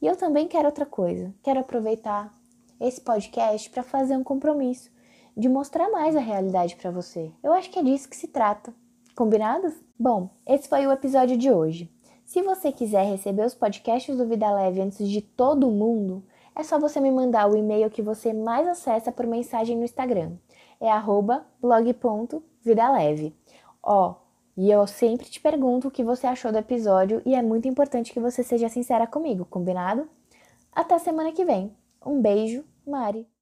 E 0.03 0.07
eu 0.07 0.15
também 0.17 0.47
quero 0.47 0.67
outra 0.67 0.85
coisa. 0.85 1.35
Quero 1.43 1.61
aproveitar 1.61 2.31
esse 2.79 3.01
podcast 3.01 3.71
para 3.71 3.83
fazer 3.83 4.17
um 4.17 4.23
compromisso 4.23 4.93
de 5.35 5.49
mostrar 5.49 5.91
mais 5.91 6.15
a 6.15 6.21
realidade 6.21 6.77
para 6.77 6.91
você. 6.91 7.33
Eu 7.43 7.55
acho 7.55 7.71
que 7.71 7.79
é 7.79 7.83
disso 7.83 8.09
que 8.09 8.17
se 8.17 8.29
trata. 8.29 8.75
Combinados? 9.17 9.73
Bom, 9.99 10.29
esse 10.47 10.69
foi 10.69 10.87
o 10.87 10.93
episódio 10.93 11.39
de 11.39 11.51
hoje. 11.51 11.91
Se 12.27 12.43
você 12.43 12.71
quiser 12.71 13.05
receber 13.05 13.47
os 13.47 13.55
podcasts 13.55 14.17
do 14.17 14.27
Vida 14.27 14.51
Leve 14.51 14.81
antes 14.81 15.09
de 15.09 15.21
todo 15.21 15.71
mundo, 15.71 16.23
é 16.55 16.63
só 16.63 16.79
você 16.79 17.01
me 17.01 17.11
mandar 17.11 17.51
o 17.51 17.57
e-mail 17.57 17.91
que 17.91 18.03
você 18.03 18.33
mais 18.33 18.69
acessa 18.69 19.11
por 19.11 19.27
mensagem 19.27 19.77
no 19.77 19.85
Instagram. 19.85 20.33
É 20.81 20.89
blog.vidaleve. 21.61 23.35
Ó, 23.83 24.17
e 24.57 24.71
eu 24.71 24.87
sempre 24.87 25.27
te 25.27 25.41
pergunto 25.41 25.89
o 25.89 25.91
que 25.91 26.05
você 26.05 26.27
achou 26.27 26.53
do 26.53 26.59
episódio 26.59 27.21
e 27.27 27.35
é 27.35 27.43
muito 27.43 27.69
importante 27.69 28.13
que 28.13 28.21
você 28.21 28.43
seja 28.43 28.69
sincera 28.69 29.07
comigo, 29.07 29.45
combinado? 29.45 30.09
Até 30.73 30.99
semana 30.99 31.33
que 31.33 31.45
vem. 31.45 31.75
Um 32.05 32.21
beijo, 32.21 32.65
Mari. 32.87 33.34